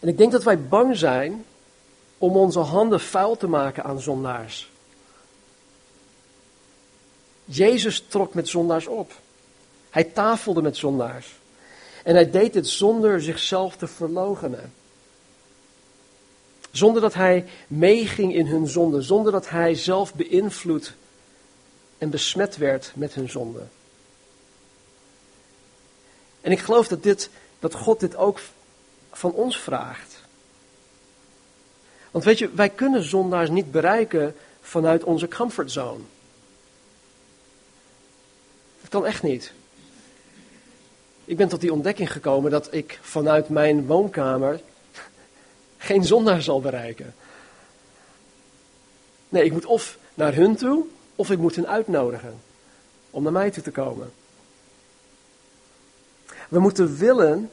En 0.00 0.08
ik 0.08 0.18
denk 0.18 0.32
dat 0.32 0.44
wij 0.44 0.60
bang 0.60 0.96
zijn 0.96 1.44
om 2.18 2.36
onze 2.36 2.58
handen 2.58 3.00
vuil 3.00 3.36
te 3.36 3.46
maken 3.46 3.84
aan 3.84 4.00
zondaars. 4.00 4.69
Jezus 7.52 8.04
trok 8.08 8.34
met 8.34 8.48
zondaars 8.48 8.86
op. 8.86 9.12
Hij 9.90 10.04
tafelde 10.04 10.62
met 10.62 10.76
zondaars. 10.76 11.34
En 12.04 12.14
hij 12.14 12.30
deed 12.30 12.52
dit 12.52 12.68
zonder 12.68 13.22
zichzelf 13.22 13.76
te 13.76 13.86
verloochenen. 13.86 14.72
Zonder 16.70 17.02
dat 17.02 17.14
hij 17.14 17.46
meeging 17.66 18.34
in 18.34 18.46
hun 18.46 18.66
zonde. 18.66 19.02
Zonder 19.02 19.32
dat 19.32 19.48
hij 19.48 19.74
zelf 19.74 20.14
beïnvloed 20.14 20.94
en 21.98 22.10
besmet 22.10 22.56
werd 22.56 22.92
met 22.94 23.14
hun 23.14 23.28
zonde. 23.28 23.62
En 26.40 26.52
ik 26.52 26.58
geloof 26.58 26.88
dat, 26.88 27.02
dit, 27.02 27.30
dat 27.58 27.74
God 27.74 28.00
dit 28.00 28.16
ook 28.16 28.40
van 29.12 29.32
ons 29.32 29.58
vraagt. 29.58 30.18
Want 32.10 32.24
weet 32.24 32.38
je, 32.38 32.50
wij 32.54 32.68
kunnen 32.68 33.02
zondaars 33.02 33.50
niet 33.50 33.70
bereiken 33.70 34.36
vanuit 34.60 35.04
onze 35.04 35.28
comfortzone. 35.28 36.02
Kan 38.90 39.06
echt 39.06 39.22
niet. 39.22 39.52
Ik 41.24 41.36
ben 41.36 41.48
tot 41.48 41.60
die 41.60 41.72
ontdekking 41.72 42.12
gekomen 42.12 42.50
dat 42.50 42.74
ik 42.74 42.98
vanuit 43.02 43.48
mijn 43.48 43.86
woonkamer 43.86 44.60
geen 45.78 46.04
zondaar 46.04 46.42
zal 46.42 46.60
bereiken. 46.60 47.14
Nee, 49.28 49.44
ik 49.44 49.52
moet 49.52 49.64
of 49.64 49.98
naar 50.14 50.34
hun 50.34 50.56
toe, 50.56 50.84
of 51.16 51.30
ik 51.30 51.38
moet 51.38 51.56
hen 51.56 51.68
uitnodigen 51.68 52.40
om 53.10 53.22
naar 53.22 53.32
mij 53.32 53.50
toe 53.50 53.62
te 53.62 53.70
komen. 53.70 54.12
We 56.48 56.58
moeten 56.58 56.96
willen 56.96 57.50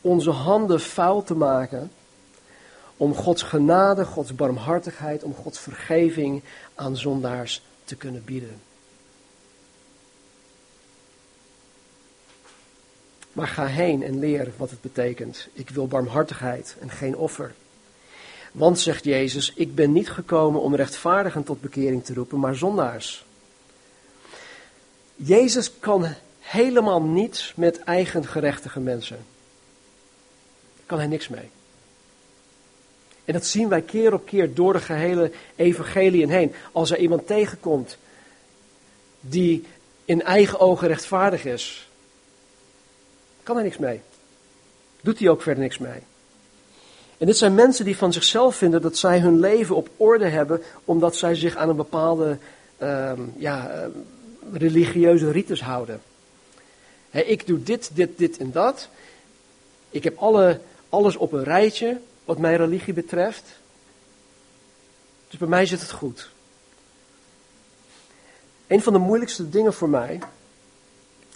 onze 0.00 0.30
handen 0.30 0.80
vuil 0.80 1.22
te 1.22 1.34
maken 1.34 1.92
om 2.96 3.14
Gods 3.14 3.42
genade, 3.42 4.04
Gods 4.04 4.34
barmhartigheid, 4.34 5.22
om 5.22 5.34
Gods 5.34 5.58
vergeving 5.58 6.42
aan 6.74 6.96
zondaars 6.96 7.62
te 7.84 7.96
kunnen 7.96 8.24
bieden. 8.24 8.60
Maar 13.34 13.46
ga 13.46 13.66
heen 13.66 14.02
en 14.02 14.18
leer 14.18 14.52
wat 14.56 14.70
het 14.70 14.80
betekent. 14.80 15.48
Ik 15.52 15.70
wil 15.70 15.86
barmhartigheid 15.86 16.76
en 16.80 16.90
geen 16.90 17.16
offer. 17.16 17.54
Want, 18.52 18.80
zegt 18.80 19.04
Jezus, 19.04 19.52
ik 19.54 19.74
ben 19.74 19.92
niet 19.92 20.10
gekomen 20.10 20.60
om 20.60 20.74
rechtvaardigen 20.74 21.44
tot 21.44 21.60
bekering 21.60 22.04
te 22.04 22.14
roepen, 22.14 22.38
maar 22.38 22.54
zondaars. 22.54 23.24
Jezus 25.16 25.78
kan 25.78 26.06
helemaal 26.40 27.02
niets 27.02 27.52
met 27.56 27.78
eigen 27.78 28.26
gerechtige 28.26 28.80
mensen. 28.80 29.16
Daar 30.76 30.86
kan 30.86 30.98
hij 30.98 31.06
niks 31.06 31.28
mee. 31.28 31.50
En 33.24 33.32
dat 33.32 33.46
zien 33.46 33.68
wij 33.68 33.82
keer 33.82 34.12
op 34.12 34.26
keer 34.26 34.54
door 34.54 34.72
de 34.72 34.80
gehele 34.80 35.32
evangelie 35.56 36.32
heen. 36.32 36.54
Als 36.72 36.90
er 36.90 36.98
iemand 36.98 37.26
tegenkomt 37.26 37.98
die 39.20 39.64
in 40.04 40.22
eigen 40.22 40.60
ogen 40.60 40.88
rechtvaardig 40.88 41.44
is, 41.44 41.88
kan 43.44 43.54
hij 43.54 43.64
niks 43.64 43.78
mee. 43.78 44.00
Doet 45.00 45.18
hij 45.18 45.28
ook 45.28 45.42
verder 45.42 45.62
niks 45.62 45.78
mee. 45.78 46.02
En 47.18 47.26
dit 47.26 47.36
zijn 47.36 47.54
mensen 47.54 47.84
die 47.84 47.96
van 47.96 48.12
zichzelf 48.12 48.56
vinden 48.56 48.82
dat 48.82 48.96
zij 48.96 49.20
hun 49.20 49.40
leven 49.40 49.76
op 49.76 49.88
orde 49.96 50.28
hebben, 50.28 50.62
omdat 50.84 51.16
zij 51.16 51.34
zich 51.34 51.56
aan 51.56 51.68
een 51.68 51.76
bepaalde 51.76 52.38
uh, 52.82 53.12
ja, 53.36 53.70
uh, 53.74 53.86
religieuze 54.52 55.30
rites 55.30 55.60
houden. 55.60 56.00
ik 57.10 57.46
doe 57.46 57.62
dit, 57.62 57.90
dit, 57.94 58.18
dit 58.18 58.36
en 58.36 58.52
dat. 58.52 58.88
Ik 59.90 60.04
heb 60.04 60.18
alle, 60.18 60.60
alles 60.88 61.16
op 61.16 61.32
een 61.32 61.44
rijtje 61.44 62.00
wat 62.24 62.38
mijn 62.38 62.56
religie 62.56 62.94
betreft. 62.94 63.44
Dus 65.28 65.38
bij 65.38 65.48
mij 65.48 65.66
zit 65.66 65.80
het 65.80 65.90
goed. 65.90 66.30
Een 68.66 68.82
van 68.82 68.92
de 68.92 68.98
moeilijkste 68.98 69.50
dingen 69.50 69.74
voor 69.74 69.88
mij 69.88 70.18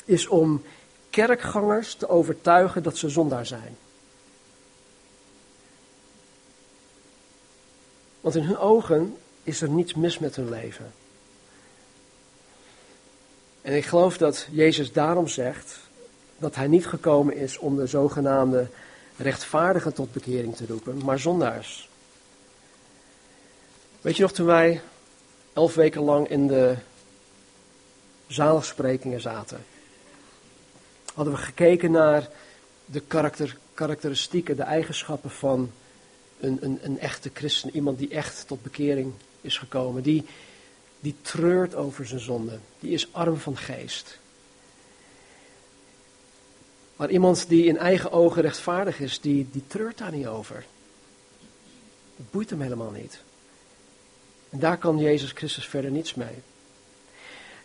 is 0.05 0.27
om 0.27 0.63
kerkgangers 1.27 1.95
te 1.95 2.09
overtuigen 2.09 2.83
dat 2.83 2.97
ze 2.97 3.09
zondaar 3.09 3.47
zijn. 3.47 3.77
Want 8.21 8.35
in 8.35 8.43
hun 8.43 8.59
ogen 8.59 9.17
is 9.43 9.61
er 9.61 9.69
niets 9.69 9.95
mis 9.95 10.19
met 10.19 10.37
hun 10.37 10.49
leven. 10.49 10.93
En 13.63 13.77
ik 13.77 13.85
geloof 13.85 14.17
dat 14.19 14.47
Jezus 14.51 14.93
daarom 14.93 15.29
zegt 15.29 15.79
dat 16.39 16.55
hij 16.55 16.67
niet 16.67 16.87
gekomen 16.87 17.37
is 17.37 17.59
om 17.59 17.77
de 17.77 17.87
zogenaamde 17.87 18.67
rechtvaardigen 19.17 19.95
tot 19.95 20.13
bekering 20.13 20.57
te 20.57 20.67
roepen, 20.67 21.05
maar 21.05 21.19
zondaars. 21.19 21.89
Weet 24.01 24.17
je 24.17 24.23
nog, 24.23 24.33
toen 24.33 24.47
wij 24.47 24.81
elf 25.53 25.75
weken 25.75 26.03
lang 26.03 26.29
in 26.29 26.47
de 26.47 26.77
zaligsprekingen 28.27 29.21
zaten, 29.21 29.65
hadden 31.19 31.37
we 31.37 31.43
gekeken 31.43 31.91
naar 31.91 32.29
de 32.85 33.01
karakter, 33.01 33.57
karakteristieken, 33.75 34.57
de 34.57 34.63
eigenschappen 34.63 35.31
van 35.31 35.71
een, 36.41 36.59
een, 36.61 36.79
een 36.83 36.99
echte 36.99 37.31
christen, 37.35 37.75
iemand 37.75 37.99
die 37.99 38.09
echt 38.09 38.47
tot 38.47 38.63
bekering 38.63 39.13
is 39.41 39.59
gekomen, 39.59 40.03
die, 40.03 40.25
die 41.01 41.15
treurt 41.23 41.75
over 41.75 42.07
zijn 42.07 42.21
zonde, 42.21 42.59
die 42.81 42.91
is 42.91 43.13
arm 43.13 43.37
van 43.37 43.57
geest. 43.57 44.19
Maar 46.97 47.11
iemand 47.11 47.49
die 47.49 47.65
in 47.65 47.79
eigen 47.79 48.13
ogen 48.13 48.43
rechtvaardig 48.43 49.01
is, 49.01 49.21
die, 49.21 49.49
die 49.53 49.63
treurt 49.67 49.99
daar 49.99 50.13
niet 50.13 50.27
over. 50.27 50.65
Dat 52.17 52.31
boeit 52.31 52.51
hem 52.51 52.61
helemaal 52.61 52.91
niet. 52.91 53.21
En 54.51 54.59
daar 54.59 54.79
kan 54.79 54.99
Jezus 54.99 55.31
Christus 55.31 55.69
verder 55.69 55.91
niets 55.91 56.15
mee. 56.15 56.35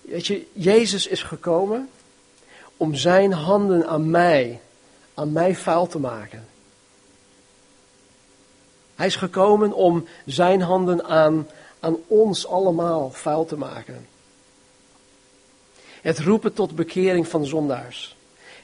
Weet 0.01 0.27
je, 0.27 0.45
Jezus 0.53 1.07
is 1.07 1.23
gekomen 1.23 1.89
om 2.83 2.95
zijn 2.95 3.31
handen 3.33 3.87
aan 3.87 4.09
mij, 4.09 4.59
aan 5.13 5.31
mij 5.31 5.55
vuil 5.55 5.87
te 5.87 5.99
maken. 5.99 6.47
Hij 8.95 9.05
is 9.05 9.15
gekomen 9.15 9.73
om 9.73 10.07
zijn 10.25 10.61
handen 10.61 11.05
aan, 11.05 11.47
aan 11.79 11.97
ons 12.07 12.47
allemaal 12.47 13.11
vuil 13.11 13.45
te 13.45 13.57
maken. 13.57 14.07
Het 16.01 16.19
roepen 16.19 16.53
tot 16.53 16.75
bekering 16.75 17.27
van 17.27 17.45
zondaars. 17.45 18.15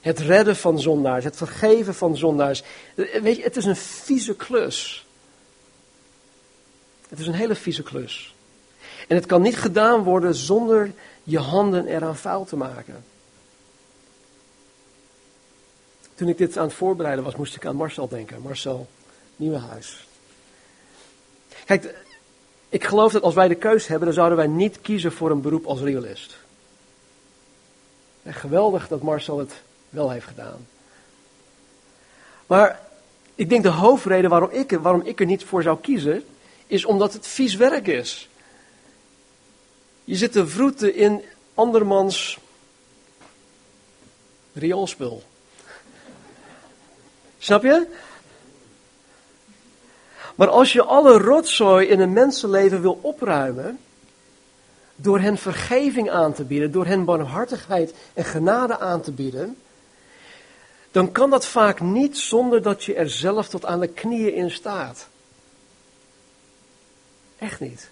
Het 0.02 0.20
redden 0.20 0.56
van 0.56 0.80
zondaars. 0.80 1.24
Het 1.24 1.36
vergeven 1.36 1.96
van 1.96 2.18
zondaars. 2.18 2.64
Weet 2.96 3.36
je, 3.36 3.44
het 3.44 3.58
is 3.58 3.66
een 3.66 3.76
vieze 3.76 4.36
klus. 4.36 5.06
Het 7.10 7.20
is 7.20 7.28
een 7.28 7.34
hele 7.34 7.56
vieze 7.56 7.84
klus. 7.84 8.36
En 9.08 9.16
het 9.16 9.26
kan 9.26 9.42
niet 9.42 9.58
gedaan 9.58 10.04
worden 10.04 10.36
zonder 10.36 10.92
je 11.24 11.40
handen 11.40 11.88
eraan 11.88 12.18
vuil 12.18 12.46
te 12.46 12.56
maken. 12.56 13.09
Toen 16.20 16.28
ik 16.30 16.38
dit 16.38 16.58
aan 16.58 16.68
het 16.68 16.74
voorbereiden 16.74 17.24
was, 17.24 17.36
moest 17.36 17.56
ik 17.56 17.66
aan 17.66 17.76
Marcel 17.76 18.08
denken. 18.08 18.42
Marcel 18.42 18.88
Nieuwenhuis. 19.36 20.08
Kijk, 21.66 21.96
ik 22.70 22.84
geloof 22.84 23.12
dat 23.12 23.22
als 23.22 23.34
wij 23.34 23.48
de 23.48 23.56
keus 23.56 23.88
hebben, 23.88 24.06
dan 24.06 24.16
zouden 24.16 24.38
wij 24.38 24.48
niet 24.48 24.82
kiezen 24.82 25.12
voor 25.12 25.32
een 25.32 25.42
beroep 25.42 25.66
als 25.66 25.80
realist. 25.80 26.38
En 28.24 28.34
geweldig 28.34 28.88
dat 28.88 29.02
Marcel 29.02 29.40
het 29.40 29.54
wel 29.90 30.10
heeft 30.10 30.26
gedaan. 30.26 30.68
Maar 32.48 32.80
ik 33.36 33.50
denk 33.50 33.64
de 33.64 33.70
hoofdreden 33.70 34.30
waarom 34.30 34.52
ik, 34.52 34.72
waarom 34.72 35.02
ik 35.02 35.20
er 35.20 35.26
niet 35.26 35.44
voor 35.44 35.64
zou 35.64 35.80
kiezen, 35.82 36.24
is 36.68 36.86
omdat 36.86 37.14
het 37.14 37.28
vies 37.28 37.56
werk 37.56 37.88
is. 37.88 38.30
Je 40.04 40.16
zit 40.16 40.32
te 40.32 40.48
vroeten 40.48 40.96
in 40.96 41.24
andermans 41.54 42.38
rioolspul. 44.54 45.24
Snap 47.40 47.64
je? 47.64 47.88
Maar 50.36 50.50
als 50.50 50.74
je 50.74 50.84
alle 50.84 51.18
rotzooi 51.18 51.88
in 51.88 52.00
een 52.00 52.14
mensenleven 52.14 52.82
wil 52.82 53.00
opruimen, 53.02 53.80
door 54.96 55.20
hen 55.20 55.38
vergeving 55.38 56.10
aan 56.10 56.34
te 56.34 56.44
bieden, 56.44 56.72
door 56.72 56.86
hen 56.86 57.06
barmhartigheid 57.06 57.94
en 58.14 58.26
genade 58.26 58.80
aan 58.80 59.02
te 59.02 59.12
bieden, 59.12 59.58
dan 60.92 61.12
kan 61.12 61.30
dat 61.30 61.46
vaak 61.46 61.80
niet 61.82 62.18
zonder 62.18 62.62
dat 62.62 62.84
je 62.84 62.96
er 62.96 63.10
zelf 63.10 63.50
tot 63.50 63.66
aan 63.66 63.80
de 63.80 63.88
knieën 63.88 64.34
in 64.34 64.52
staat. 64.52 65.08
Echt 67.38 67.60
niet. 67.60 67.90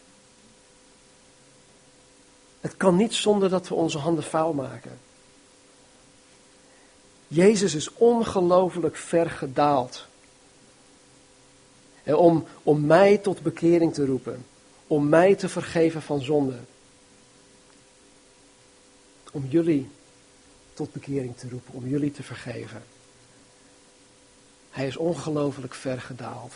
Het 2.62 2.78
kan 2.78 2.96
niet 2.96 3.14
zonder 3.14 3.50
dat 3.50 3.68
we 3.68 3.76
onze 3.76 3.98
handen 3.98 4.24
vuil 4.24 4.54
maken. 4.54 5.00
Jezus 7.28 7.76
is 7.76 7.94
ongelooflijk 7.94 8.96
ver 8.96 9.30
gedaald. 9.30 10.06
Om, 12.04 12.46
om 12.64 12.86
mij 12.86 13.18
tot 13.18 13.42
bekering 13.42 13.94
te 13.94 14.06
roepen. 14.06 14.46
Om 14.88 15.10
mij 15.10 15.36
te 15.36 15.50
vergeven 15.50 16.02
van 16.02 16.22
zonde. 16.22 16.58
Om 19.32 19.46
jullie 19.50 19.90
tot 20.74 20.92
bekering 20.92 21.38
te 21.38 21.50
roepen. 21.50 21.74
Om 21.74 21.88
jullie 21.88 22.12
te 22.12 22.24
vergeven. 22.24 22.84
Hij 24.70 24.88
is 24.88 24.98
ongelooflijk 24.98 25.74
ver 25.74 26.02
gedaald. 26.02 26.54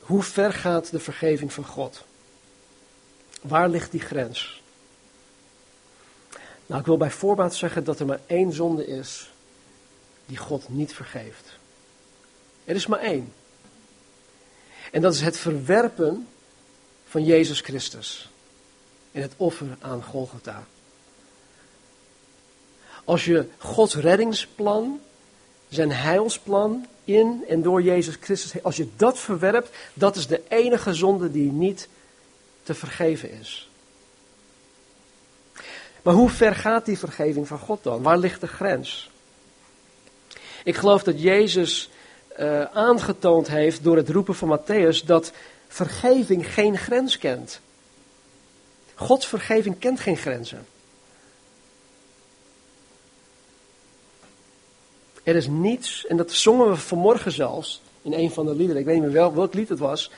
Hoe 0.00 0.22
ver 0.22 0.52
gaat 0.52 0.90
de 0.90 1.00
vergeving 1.00 1.52
van 1.52 1.64
God? 1.64 2.04
Waar 3.42 3.68
ligt 3.68 3.90
die 3.90 4.00
grens? 4.00 4.62
Nou, 6.70 6.82
ik 6.82 6.88
wil 6.88 6.96
bij 6.96 7.10
voorbaat 7.10 7.54
zeggen 7.54 7.84
dat 7.84 8.00
er 8.00 8.06
maar 8.06 8.20
één 8.26 8.52
zonde 8.52 8.86
is 8.86 9.30
die 10.26 10.36
God 10.36 10.68
niet 10.68 10.92
vergeeft. 10.92 11.58
Er 12.64 12.74
is 12.74 12.86
maar 12.86 12.98
één. 12.98 13.32
En 14.92 15.00
dat 15.00 15.14
is 15.14 15.20
het 15.20 15.36
verwerpen 15.36 16.28
van 17.06 17.24
Jezus 17.24 17.60
Christus. 17.60 18.30
En 19.12 19.22
het 19.22 19.32
offer 19.36 19.66
aan 19.80 20.02
Golgotha. 20.02 20.64
Als 23.04 23.24
je 23.24 23.46
Gods 23.58 23.94
reddingsplan, 23.94 25.00
zijn 25.68 25.92
heilsplan 25.92 26.86
in 27.04 27.44
en 27.48 27.62
door 27.62 27.82
Jezus 27.82 28.16
Christus, 28.20 28.62
als 28.62 28.76
je 28.76 28.88
dat 28.96 29.18
verwerpt, 29.18 29.76
dat 29.94 30.16
is 30.16 30.26
de 30.26 30.42
enige 30.48 30.94
zonde 30.94 31.30
die 31.30 31.52
niet 31.52 31.88
te 32.62 32.74
vergeven 32.74 33.30
is. 33.30 33.69
Maar 36.02 36.14
hoe 36.14 36.30
ver 36.30 36.54
gaat 36.54 36.84
die 36.84 36.98
vergeving 36.98 37.48
van 37.48 37.58
God 37.58 37.82
dan? 37.82 38.02
Waar 38.02 38.18
ligt 38.18 38.40
de 38.40 38.46
grens? 38.46 39.10
Ik 40.64 40.76
geloof 40.76 41.02
dat 41.02 41.22
Jezus 41.22 41.90
uh, 42.38 42.62
aangetoond 42.62 43.48
heeft 43.48 43.84
door 43.84 43.96
het 43.96 44.08
roepen 44.08 44.34
van 44.34 44.58
Matthäus 44.58 45.04
dat 45.04 45.32
vergeving 45.68 46.52
geen 46.52 46.78
grens 46.78 47.18
kent. 47.18 47.60
Gods 48.94 49.26
vergeving 49.26 49.78
kent 49.78 50.00
geen 50.00 50.16
grenzen. 50.16 50.66
Er 55.22 55.36
is 55.36 55.46
niets, 55.46 56.06
en 56.06 56.16
dat 56.16 56.32
zongen 56.32 56.68
we 56.68 56.76
vanmorgen 56.76 57.32
zelfs 57.32 57.82
in 58.02 58.12
een 58.12 58.30
van 58.30 58.46
de 58.46 58.54
liederen, 58.54 58.80
ik 58.80 58.86
weet 58.86 58.94
niet 58.94 59.04
meer 59.04 59.12
wel, 59.12 59.34
welk 59.34 59.54
lied 59.54 59.68
het 59.68 59.78
was, 59.78 60.10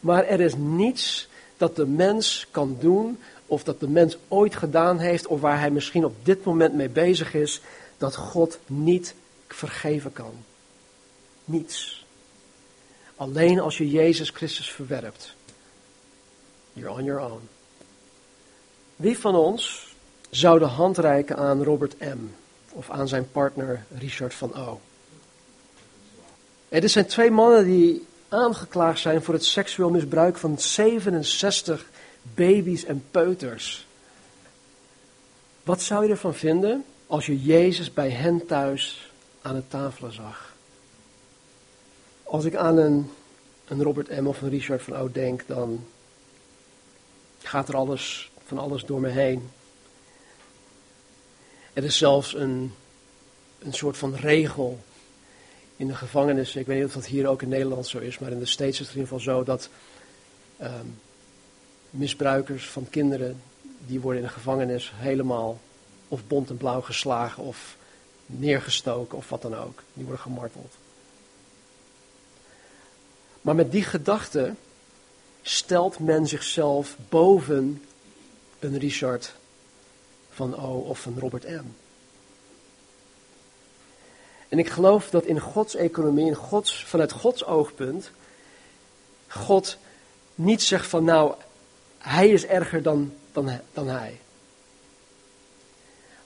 maar 0.00 0.24
er 0.24 0.40
is 0.40 0.54
niets 0.54 1.28
dat 1.56 1.76
de 1.76 1.86
mens 1.86 2.46
kan 2.50 2.76
doen, 2.80 3.18
of 3.46 3.64
dat 3.64 3.80
de 3.80 3.88
mens 3.88 4.16
ooit 4.28 4.56
gedaan 4.56 4.98
heeft, 4.98 5.26
of 5.26 5.40
waar 5.40 5.58
hij 5.58 5.70
misschien 5.70 6.04
op 6.04 6.14
dit 6.22 6.44
moment 6.44 6.74
mee 6.74 6.88
bezig 6.88 7.34
is, 7.34 7.60
dat 7.98 8.16
God 8.16 8.58
niet 8.66 9.14
vergeven 9.48 10.12
kan. 10.12 10.32
Niets. 11.44 12.06
Alleen 13.16 13.60
als 13.60 13.78
je 13.78 13.90
Jezus 13.90 14.30
Christus 14.30 14.70
verwerpt. 14.70 15.34
You're 16.72 16.92
on 16.92 17.04
your 17.04 17.20
own. 17.20 17.48
Wie 18.96 19.18
van 19.18 19.34
ons 19.34 19.94
zou 20.30 20.58
de 20.58 20.64
hand 20.64 20.98
reiken 20.98 21.36
aan 21.36 21.62
Robert 21.62 21.98
M. 21.98 22.18
of 22.72 22.90
aan 22.90 23.08
zijn 23.08 23.30
partner 23.30 23.84
Richard 23.98 24.34
van 24.34 24.54
O? 24.54 24.80
Er 26.68 26.88
zijn 26.88 27.06
twee 27.06 27.30
mannen 27.30 27.64
die 27.64 28.06
aangeklaagd 28.28 29.00
zijn 29.00 29.22
voor 29.22 29.34
het 29.34 29.44
seksueel 29.44 29.90
misbruik 29.90 30.36
van 30.36 30.58
67 30.58 31.86
baby's 32.34 32.84
en 32.84 33.04
peuters. 33.10 33.86
Wat 35.62 35.82
zou 35.82 36.04
je 36.04 36.10
ervan 36.10 36.34
vinden 36.34 36.84
als 37.06 37.26
je 37.26 37.42
Jezus 37.42 37.92
bij 37.92 38.10
hen 38.10 38.46
thuis 38.46 39.10
aan 39.42 39.54
het 39.54 39.70
tafelen 39.70 40.12
zag? 40.12 40.54
Als 42.22 42.44
ik 42.44 42.54
aan 42.54 42.76
een, 42.76 43.10
een 43.68 43.82
Robert 43.82 44.20
M. 44.20 44.26
of 44.26 44.42
een 44.42 44.48
Richard 44.48 44.82
van 44.82 44.96
O 44.96 45.10
denk, 45.12 45.46
dan 45.46 45.86
gaat 47.42 47.68
er 47.68 47.76
alles, 47.76 48.30
van 48.46 48.58
alles 48.58 48.84
door 48.84 49.00
me 49.00 49.08
heen. 49.08 49.50
Er 51.72 51.84
is 51.84 51.96
zelfs 51.96 52.34
een, 52.34 52.72
een 53.58 53.72
soort 53.72 53.96
van 53.96 54.14
regel 54.14 54.78
in 55.76 55.86
de 55.86 55.94
gevangenis. 55.94 56.56
Ik 56.56 56.66
weet 56.66 56.76
niet 56.76 56.86
of 56.86 56.92
dat 56.92 57.06
hier 57.06 57.26
ook 57.26 57.42
in 57.42 57.48
Nederland 57.48 57.86
zo 57.86 57.98
is, 57.98 58.18
maar 58.18 58.30
in 58.30 58.38
de 58.38 58.46
States 58.46 58.80
is 58.80 58.86
het 58.86 58.96
in 58.96 59.02
ieder 59.02 59.18
geval 59.18 59.34
zo 59.34 59.44
dat 59.44 59.68
um, 60.60 60.98
misbruikers 61.90 62.68
van 62.68 62.90
kinderen, 62.90 63.42
die 63.86 64.00
worden 64.00 64.20
in 64.20 64.26
de 64.26 64.32
gevangenis 64.32 64.92
helemaal 64.94 65.60
of 66.08 66.26
bont 66.26 66.50
en 66.50 66.56
blauw 66.56 66.80
geslagen 66.80 67.42
of 67.42 67.76
neergestoken 68.26 69.18
of 69.18 69.28
wat 69.28 69.42
dan 69.42 69.56
ook. 69.56 69.82
Die 69.92 70.04
worden 70.04 70.22
gemarteld. 70.22 70.74
Maar 73.40 73.54
met 73.54 73.72
die 73.72 73.84
gedachte 73.84 74.54
stelt 75.42 75.98
men 75.98 76.26
zichzelf 76.26 76.96
boven 77.08 77.84
een 78.58 78.78
Richard 78.78 79.34
van 80.30 80.58
O 80.58 80.78
of 80.78 81.06
een 81.06 81.18
Robert 81.20 81.48
M. 81.48 81.64
En 84.48 84.58
ik 84.58 84.68
geloof 84.68 85.10
dat 85.10 85.24
in 85.24 85.40
Gods 85.40 85.74
economie, 85.74 86.26
in 86.26 86.34
Gods, 86.34 86.84
vanuit 86.84 87.12
Gods 87.12 87.44
oogpunt, 87.44 88.10
God 89.28 89.76
niet 90.34 90.62
zegt 90.62 90.86
van 90.86 91.04
nou, 91.04 91.34
hij 92.06 92.28
is 92.28 92.46
erger 92.46 92.82
dan, 92.82 93.12
dan, 93.32 93.60
dan 93.72 93.88
hij. 93.88 94.20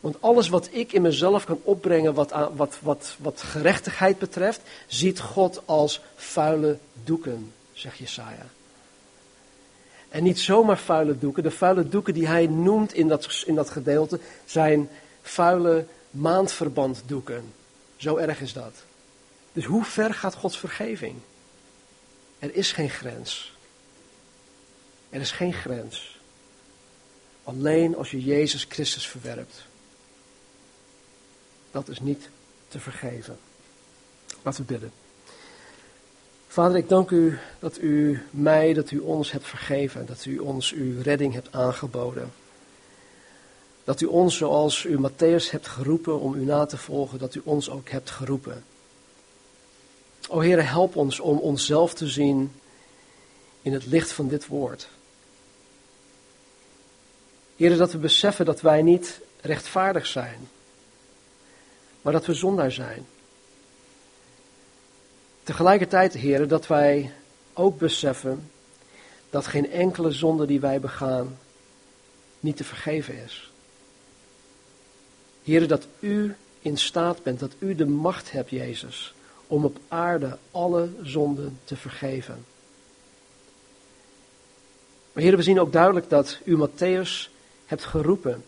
Want 0.00 0.16
alles 0.20 0.48
wat 0.48 0.68
ik 0.72 0.92
in 0.92 1.02
mezelf 1.02 1.44
kan 1.44 1.60
opbrengen 1.62 2.14
wat, 2.14 2.32
wat, 2.54 2.78
wat, 2.82 3.16
wat 3.18 3.42
gerechtigheid 3.42 4.18
betreft, 4.18 4.60
ziet 4.86 5.20
God 5.20 5.62
als 5.64 6.00
vuile 6.14 6.78
doeken, 7.04 7.52
zegt 7.72 7.98
Jesaja. 7.98 8.46
En 10.08 10.22
niet 10.22 10.38
zomaar 10.38 10.78
vuile 10.78 11.18
doeken. 11.18 11.42
De 11.42 11.50
vuile 11.50 11.88
doeken 11.88 12.14
die 12.14 12.26
hij 12.26 12.46
noemt 12.46 12.94
in 12.94 13.08
dat, 13.08 13.42
in 13.46 13.54
dat 13.54 13.70
gedeelte 13.70 14.20
zijn 14.44 14.88
vuile 15.22 15.86
maandverbanddoeken. 16.10 17.52
Zo 17.96 18.16
erg 18.16 18.40
is 18.40 18.52
dat. 18.52 18.74
Dus 19.52 19.64
hoe 19.64 19.84
ver 19.84 20.14
gaat 20.14 20.34
Gods 20.34 20.58
vergeving? 20.58 21.14
Er 22.38 22.54
is 22.54 22.72
geen 22.72 22.90
grens. 22.90 23.52
Er 25.10 25.20
is 25.20 25.30
geen 25.30 25.52
grens. 25.52 26.18
Alleen 27.44 27.96
als 27.96 28.10
je 28.10 28.24
Jezus 28.24 28.66
Christus 28.68 29.08
verwerpt. 29.08 29.64
Dat 31.70 31.88
is 31.88 32.00
niet 32.00 32.28
te 32.68 32.80
vergeven. 32.80 33.38
Laten 34.42 34.60
we 34.60 34.72
bidden. 34.72 34.92
Vader, 36.46 36.76
ik 36.76 36.88
dank 36.88 37.10
u 37.10 37.38
dat 37.58 37.78
u 37.78 38.22
mij, 38.30 38.72
dat 38.72 38.90
u 38.90 38.98
ons 38.98 39.32
hebt 39.32 39.46
vergeven. 39.46 40.06
Dat 40.06 40.24
u 40.24 40.38
ons 40.38 40.72
uw 40.72 41.02
redding 41.02 41.32
hebt 41.32 41.52
aangeboden. 41.52 42.32
Dat 43.84 44.00
u 44.00 44.06
ons, 44.06 44.36
zoals 44.36 44.84
u 44.84 44.98
Matthäus 44.98 45.50
hebt 45.50 45.68
geroepen 45.68 46.20
om 46.20 46.34
u 46.34 46.44
na 46.44 46.66
te 46.66 46.76
volgen, 46.76 47.18
dat 47.18 47.34
u 47.34 47.40
ons 47.44 47.70
ook 47.70 47.88
hebt 47.88 48.10
geroepen. 48.10 48.64
O 50.28 50.40
Heer, 50.40 50.68
help 50.70 50.96
ons 50.96 51.20
om 51.20 51.38
onszelf 51.38 51.94
te 51.94 52.08
zien 52.08 52.52
in 53.62 53.72
het 53.72 53.86
licht 53.86 54.12
van 54.12 54.28
dit 54.28 54.46
woord. 54.46 54.88
Heer, 57.60 57.76
dat 57.76 57.92
we 57.92 57.98
beseffen 57.98 58.44
dat 58.44 58.60
wij 58.60 58.82
niet 58.82 59.20
rechtvaardig 59.40 60.06
zijn, 60.06 60.48
maar 62.02 62.12
dat 62.12 62.26
we 62.26 62.34
zondaar 62.34 62.72
zijn. 62.72 63.06
Tegelijkertijd, 65.42 66.12
Heer, 66.12 66.48
dat 66.48 66.66
wij 66.66 67.12
ook 67.52 67.78
beseffen 67.78 68.50
dat 69.30 69.46
geen 69.46 69.70
enkele 69.70 70.10
zonde 70.10 70.46
die 70.46 70.60
wij 70.60 70.80
begaan 70.80 71.38
niet 72.40 72.56
te 72.56 72.64
vergeven 72.64 73.24
is. 73.24 73.50
Heer, 75.42 75.68
dat 75.68 75.86
u 75.98 76.34
in 76.60 76.76
staat 76.76 77.22
bent, 77.22 77.40
dat 77.40 77.52
u 77.58 77.74
de 77.74 77.86
macht 77.86 78.30
hebt, 78.30 78.50
Jezus, 78.50 79.14
om 79.46 79.64
op 79.64 79.78
aarde 79.88 80.38
alle 80.50 80.88
zonden 81.02 81.58
te 81.64 81.76
vergeven. 81.76 82.44
Maar 85.12 85.22
Heer, 85.22 85.36
we 85.36 85.42
zien 85.42 85.60
ook 85.60 85.72
duidelijk 85.72 86.08
dat 86.08 86.38
u 86.44 86.68
Matthäus 86.68 87.38
hebt 87.70 87.84
geroepen. 87.84 88.44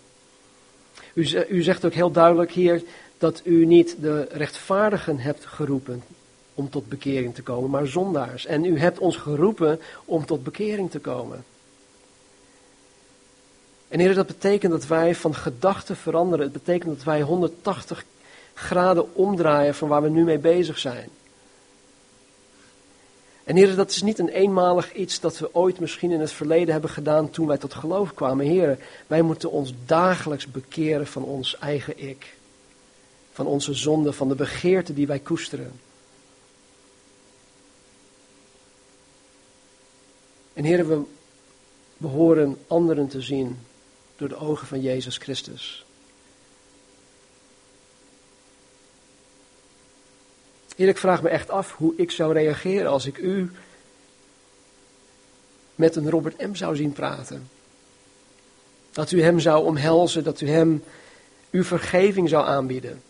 U, 1.14 1.44
u 1.48 1.62
zegt 1.62 1.84
ook 1.84 1.92
heel 1.92 2.10
duidelijk 2.10 2.52
hier 2.52 2.82
dat 3.18 3.40
u 3.44 3.66
niet 3.66 3.96
de 4.00 4.28
rechtvaardigen 4.30 5.18
hebt 5.18 5.46
geroepen 5.46 6.02
om 6.54 6.70
tot 6.70 6.88
bekering 6.88 7.34
te 7.34 7.42
komen, 7.42 7.70
maar 7.70 7.86
zondaars. 7.86 8.46
En 8.46 8.64
u 8.64 8.78
hebt 8.78 8.98
ons 8.98 9.16
geroepen 9.16 9.80
om 10.04 10.26
tot 10.26 10.44
bekering 10.44 10.90
te 10.90 10.98
komen. 10.98 11.44
En 13.88 14.00
Heer, 14.00 14.14
dat 14.14 14.26
betekent 14.26 14.72
dat 14.72 14.86
wij 14.86 15.14
van 15.14 15.34
gedachten 15.34 15.96
veranderen. 15.96 16.44
Het 16.44 16.52
betekent 16.52 16.96
dat 16.96 17.04
wij 17.04 17.20
180 17.20 18.04
graden 18.54 19.14
omdraaien 19.14 19.74
van 19.74 19.88
waar 19.88 20.02
we 20.02 20.08
nu 20.08 20.24
mee 20.24 20.38
bezig 20.38 20.78
zijn. 20.78 21.08
En 23.44 23.56
Heer, 23.56 23.76
dat 23.76 23.90
is 23.90 24.02
niet 24.02 24.18
een 24.18 24.28
eenmalig 24.28 24.92
iets 24.92 25.20
dat 25.20 25.38
we 25.38 25.54
ooit 25.54 25.80
misschien 25.80 26.10
in 26.10 26.20
het 26.20 26.32
verleden 26.32 26.72
hebben 26.72 26.90
gedaan 26.90 27.30
toen 27.30 27.46
wij 27.46 27.58
tot 27.58 27.74
geloof 27.74 28.14
kwamen. 28.14 28.46
Heer, 28.46 28.78
wij 29.06 29.22
moeten 29.22 29.50
ons 29.50 29.74
dagelijks 29.86 30.46
bekeren 30.46 31.06
van 31.06 31.22
ons 31.22 31.58
eigen 31.58 31.98
ik. 32.08 32.34
Van 33.32 33.46
onze 33.46 33.74
zonde, 33.74 34.12
van 34.12 34.28
de 34.28 34.34
begeerte 34.34 34.94
die 34.94 35.06
wij 35.06 35.18
koesteren. 35.18 35.80
En 40.52 40.64
Heer, 40.64 40.88
we 40.88 41.02
behoren 41.96 42.58
anderen 42.66 43.08
te 43.08 43.20
zien 43.20 43.58
door 44.16 44.28
de 44.28 44.36
ogen 44.36 44.66
van 44.66 44.80
Jezus 44.80 45.16
Christus. 45.16 45.81
Heer, 50.76 50.88
ik 50.88 50.98
vraag 50.98 51.22
me 51.22 51.28
echt 51.28 51.50
af 51.50 51.72
hoe 51.76 51.92
ik 51.96 52.10
zou 52.10 52.32
reageren 52.32 52.90
als 52.90 53.06
ik 53.06 53.18
u 53.18 53.50
met 55.74 55.96
een 55.96 56.10
Robert 56.10 56.38
M. 56.38 56.54
zou 56.54 56.76
zien 56.76 56.92
praten. 56.92 57.48
Dat 58.90 59.10
u 59.10 59.22
hem 59.22 59.40
zou 59.40 59.64
omhelzen, 59.64 60.24
dat 60.24 60.40
u 60.40 60.48
hem 60.48 60.84
uw 61.50 61.64
vergeving 61.64 62.28
zou 62.28 62.46
aanbieden. 62.46 63.02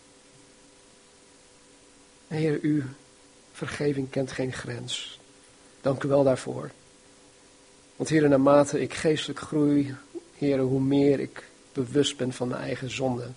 Heer, 2.27 2.59
uw 2.61 2.83
vergeving 3.51 4.09
kent 4.09 4.31
geen 4.31 4.53
grens. 4.53 5.19
Dank 5.81 6.03
u 6.03 6.07
wel 6.07 6.23
daarvoor. 6.23 6.71
Want 7.95 8.09
Heer, 8.09 8.29
naarmate 8.29 8.81
ik 8.81 8.93
geestelijk 8.93 9.39
groei, 9.39 9.95
Heer, 10.37 10.59
hoe 10.59 10.81
meer 10.81 11.19
ik 11.19 11.43
bewust 11.73 12.17
ben 12.17 12.33
van 12.33 12.47
mijn 12.47 12.61
eigen 12.61 12.91
zonde. 12.91 13.27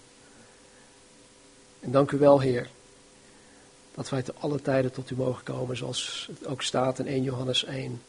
En 1.80 1.90
dank 1.90 2.10
u 2.10 2.18
wel, 2.18 2.40
Heer, 2.40 2.68
dat 3.96 4.08
wij 4.08 4.22
te 4.22 4.34
alle 4.38 4.62
tijden 4.62 4.92
tot 4.92 5.10
u 5.10 5.16
mogen 5.16 5.44
komen, 5.44 5.76
zoals 5.76 6.28
het 6.30 6.46
ook 6.46 6.62
staat 6.62 6.98
in 6.98 7.06
1 7.06 7.22
Johannes 7.22 7.64
1. 7.64 8.02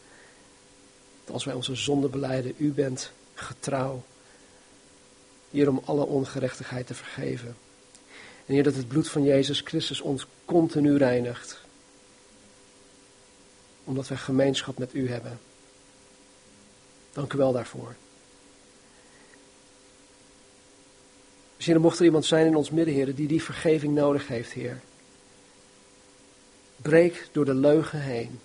Dat 1.25 1.33
als 1.33 1.45
wij 1.45 1.53
onze 1.53 1.75
zonde 1.75 2.07
beleiden, 2.07 2.53
u 2.57 2.71
bent 2.71 3.11
getrouw 3.33 4.03
Heer, 5.51 5.69
om 5.69 5.81
alle 5.85 6.05
ongerechtigheid 6.05 6.87
te 6.87 6.93
vergeven. 6.93 7.55
En 8.45 8.53
Heer, 8.53 8.63
dat 8.63 8.75
het 8.75 8.87
bloed 8.87 9.09
van 9.09 9.23
Jezus 9.23 9.61
Christus 9.61 10.01
ons 10.01 10.27
continu 10.45 10.97
reinigt. 10.97 11.61
Omdat 13.83 14.07
wij 14.07 14.17
gemeenschap 14.17 14.77
met 14.77 14.93
U 14.93 15.09
hebben. 15.09 15.39
Dank 17.13 17.33
u 17.33 17.37
wel 17.37 17.51
daarvoor. 17.51 17.95
Misschien 21.55 21.81
mocht 21.81 21.99
er 21.99 22.05
iemand 22.05 22.25
zijn 22.25 22.45
in 22.45 22.55
ons 22.55 22.69
midden, 22.69 22.93
Heer, 22.93 23.15
die 23.15 23.27
die 23.27 23.43
vergeving 23.43 23.95
nodig 23.95 24.27
heeft, 24.27 24.51
Heer. 24.51 24.81
Breek 26.81 27.27
door 27.31 27.45
de 27.45 27.53
leugen 27.53 28.01
heen. 28.01 28.39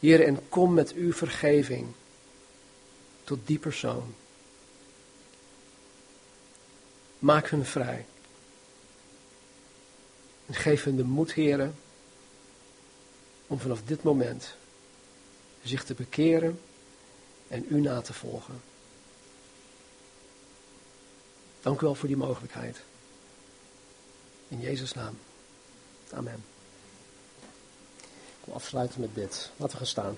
Heer, 0.00 0.24
en 0.24 0.48
kom 0.48 0.74
met 0.74 0.92
uw 0.92 1.12
vergeving 1.12 1.86
tot 3.24 3.38
die 3.44 3.58
persoon. 3.58 4.14
Maak 7.18 7.48
hun 7.48 7.64
vrij. 7.64 8.06
En 10.46 10.54
geef 10.54 10.84
hun 10.84 10.96
de 10.96 11.04
moed, 11.04 11.32
heren, 11.32 11.74
om 13.46 13.58
vanaf 13.58 13.82
dit 13.84 14.02
moment 14.02 14.56
zich 15.62 15.84
te 15.84 15.94
bekeren 15.94 16.60
en 17.48 17.66
u 17.68 17.80
na 17.80 18.00
te 18.00 18.12
volgen. 18.12 18.60
Dank 21.60 21.80
u 21.80 21.84
wel 21.84 21.94
voor 21.94 22.08
die 22.08 22.16
mogelijkheid. 22.16 22.80
In 24.48 24.60
Jezus' 24.60 24.92
naam. 24.92 25.18
Amen. 26.10 26.44
Ik 28.40 28.44
wil 28.44 28.54
afsluiten 28.54 29.00
met 29.00 29.14
dit. 29.14 29.50
Laten 29.56 29.72
we 29.72 29.76
gaan 29.76 29.86
staan. 29.86 30.16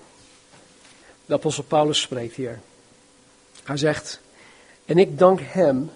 De 1.25 1.33
apostel 1.33 1.63
Paulus 1.63 2.01
spreekt 2.01 2.35
hier. 2.35 2.59
Hij 3.63 3.77
zegt, 3.77 4.19
en 4.85 4.97
ik 4.97 5.17
dank 5.17 5.39
hem 5.43 5.91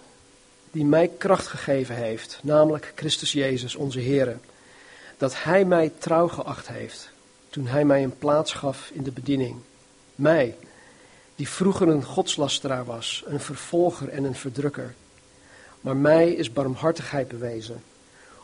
die 0.71 0.85
mij 0.85 1.07
kracht 1.17 1.47
gegeven 1.47 1.95
heeft, 1.95 2.39
namelijk 2.43 2.91
Christus 2.95 3.31
Jezus, 3.31 3.75
onze 3.75 3.99
Heer, 3.99 4.39
dat 5.17 5.43
hij 5.43 5.65
mij 5.65 5.91
trouw 5.97 6.27
geacht 6.27 6.67
heeft 6.67 7.11
toen 7.51 7.67
hij 7.67 7.85
mij 7.85 8.03
een 8.03 8.17
plaats 8.17 8.53
gaf 8.53 8.89
in 8.93 9.03
de 9.03 9.11
bediening. 9.11 9.55
Mij, 10.15 10.55
die 11.35 11.49
vroeger 11.49 11.87
een 11.87 12.03
godslasteraar 12.03 12.85
was, 12.85 13.23
een 13.25 13.39
vervolger 13.39 14.09
en 14.09 14.23
een 14.23 14.35
verdrukker. 14.35 14.95
Maar 15.81 15.97
mij 15.97 16.31
is 16.31 16.53
barmhartigheid 16.53 17.27
bewezen, 17.27 17.83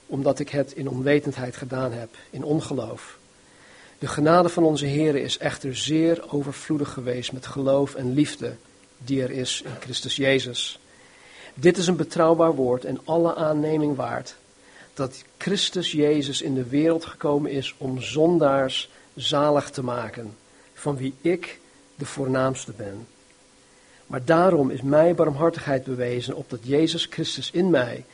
omdat 0.08 0.39
ik 0.39 0.49
het 0.49 0.72
in 0.72 0.89
onwetendheid 0.89 1.55
gedaan 1.55 1.91
heb, 1.91 2.10
in 2.30 2.43
ongeloof. 2.43 3.18
De 3.99 4.08
genade 4.08 4.49
van 4.49 4.64
onze 4.64 4.86
Heer 4.86 5.16
is 5.16 5.38
echter 5.38 5.76
zeer 5.76 6.34
overvloedig 6.34 6.93
geweest 6.93 7.32
met 7.32 7.45
geloof 7.45 7.95
en 7.95 8.14
liefde 8.14 8.55
die 8.97 9.22
er 9.22 9.32
is 9.32 9.62
in 9.66 9.72
Christus 9.80 10.16
Jezus. 10.16 10.80
Dit 11.53 11.78
is 11.78 11.88
een 11.88 11.95
betrouwbaar 11.95 12.55
woord 12.55 12.86
en 12.86 12.99
alle 13.03 13.36
aanneming 13.36 13.95
waard, 13.95 14.36
dat 14.93 15.24
Christus 15.38 15.91
Jezus 15.91 16.41
in 16.41 16.53
de 16.53 16.68
wereld 16.68 17.05
gekomen 17.05 17.51
is 17.51 17.76
om 17.78 18.01
zondaars 18.01 18.89
zalig 19.16 19.70
te 19.70 19.84
maken, 19.84 20.36
van 20.74 20.97
wie 20.97 21.14
ik 21.22 21.60
de 21.95 22.05
voornaamste 22.05 22.72
ben. 22.78 23.08
Maar 24.08 24.26
daarom 24.26 24.70
is 24.70 24.82
mij 24.82 25.16
barmhartigheid 25.16 25.84
bewezen, 25.84 26.36
opdat 26.36 26.60
Jezus 26.64 27.05
Christus 27.10 27.51
in 27.51 27.70
mij, 27.70 28.05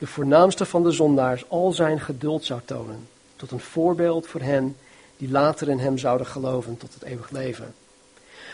de 0.00 0.06
voornaamste 0.06 0.64
van 0.64 0.82
de 0.82 0.90
zondaars, 0.90 1.44
al 1.48 1.72
zijn 1.72 2.00
geduld 2.00 2.44
zou 2.44 2.60
tonen, 2.64 3.08
tot 3.36 3.50
een 3.50 3.60
voorbeeld 3.60 4.26
voor 4.26 4.40
hen 4.40 4.76
die 5.16 5.30
later 5.30 5.68
in 5.68 5.78
hem 5.78 5.98
zouden 5.98 6.26
geloven 6.26 6.76
tot 6.76 6.94
het 6.94 7.02
eeuwig 7.02 7.30
leven. 7.30 7.74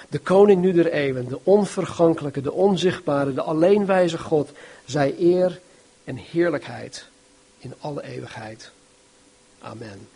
De 0.08 0.18
koning 0.18 0.60
nu 0.60 0.72
der 0.72 0.92
eeuwen, 0.92 1.28
de 1.28 1.38
onvergankelijke, 1.42 2.40
de 2.40 2.52
onzichtbare, 2.52 3.34
de 3.34 3.42
alleenwijze 3.42 4.18
God, 4.18 4.50
zij 4.84 5.14
eer 5.18 5.60
en 6.04 6.16
heerlijkheid 6.16 7.08
in 7.58 7.74
alle 7.78 8.02
eeuwigheid. 8.02 8.70
Amen. 9.58 10.08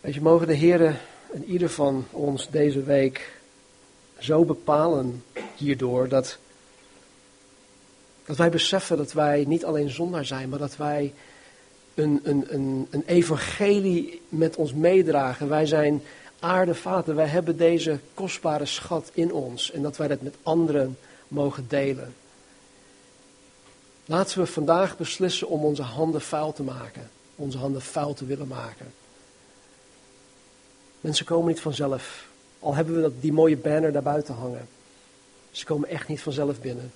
Weet 0.00 0.14
je, 0.14 0.20
mogen 0.20 0.46
de 0.46 0.54
Heeren 0.54 0.98
en 1.32 1.44
ieder 1.44 1.70
van 1.70 2.06
ons 2.10 2.50
deze 2.50 2.82
week 2.82 3.32
zo 4.18 4.44
bepalen 4.44 5.24
hierdoor 5.56 6.08
dat, 6.08 6.38
dat 8.30 8.38
wij 8.38 8.50
beseffen 8.50 8.96
dat 8.96 9.12
wij 9.12 9.44
niet 9.46 9.64
alleen 9.64 9.90
zondaar 9.90 10.24
zijn, 10.24 10.48
maar 10.48 10.58
dat 10.58 10.76
wij 10.76 11.14
een, 11.94 12.20
een, 12.22 12.44
een, 12.48 12.86
een 12.90 13.02
evangelie 13.06 14.22
met 14.28 14.56
ons 14.56 14.72
meedragen. 14.72 15.48
Wij 15.48 15.66
zijn 15.66 16.02
aardevaten, 16.38 17.14
wij 17.14 17.26
hebben 17.26 17.56
deze 17.56 17.98
kostbare 18.14 18.66
schat 18.66 19.10
in 19.14 19.32
ons 19.32 19.70
en 19.70 19.82
dat 19.82 19.96
wij 19.96 20.08
dat 20.08 20.20
met 20.20 20.34
anderen 20.42 20.98
mogen 21.28 21.64
delen. 21.68 22.14
Laten 24.04 24.38
we 24.38 24.46
vandaag 24.46 24.96
beslissen 24.96 25.48
om 25.48 25.64
onze 25.64 25.82
handen 25.82 26.20
vuil 26.20 26.52
te 26.52 26.62
maken, 26.62 27.10
onze 27.36 27.58
handen 27.58 27.82
vuil 27.82 28.14
te 28.14 28.24
willen 28.24 28.48
maken. 28.48 28.92
Mensen 31.00 31.26
komen 31.26 31.48
niet 31.48 31.60
vanzelf, 31.60 32.28
al 32.58 32.74
hebben 32.74 32.94
we 32.94 33.00
dat, 33.00 33.12
die 33.20 33.32
mooie 33.32 33.56
banner 33.56 33.92
daar 33.92 34.02
buiten 34.02 34.34
hangen. 34.34 34.68
Ze 35.50 35.64
komen 35.64 35.88
echt 35.88 36.08
niet 36.08 36.20
vanzelf 36.20 36.60
binnen. 36.60 36.92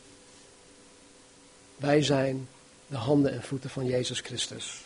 Wij 1.77 2.03
zijn 2.03 2.49
de 2.87 2.97
handen 2.97 3.33
en 3.33 3.43
voeten 3.43 3.71
van 3.71 3.87
Jezus 3.87 4.21
Christus. 4.21 4.85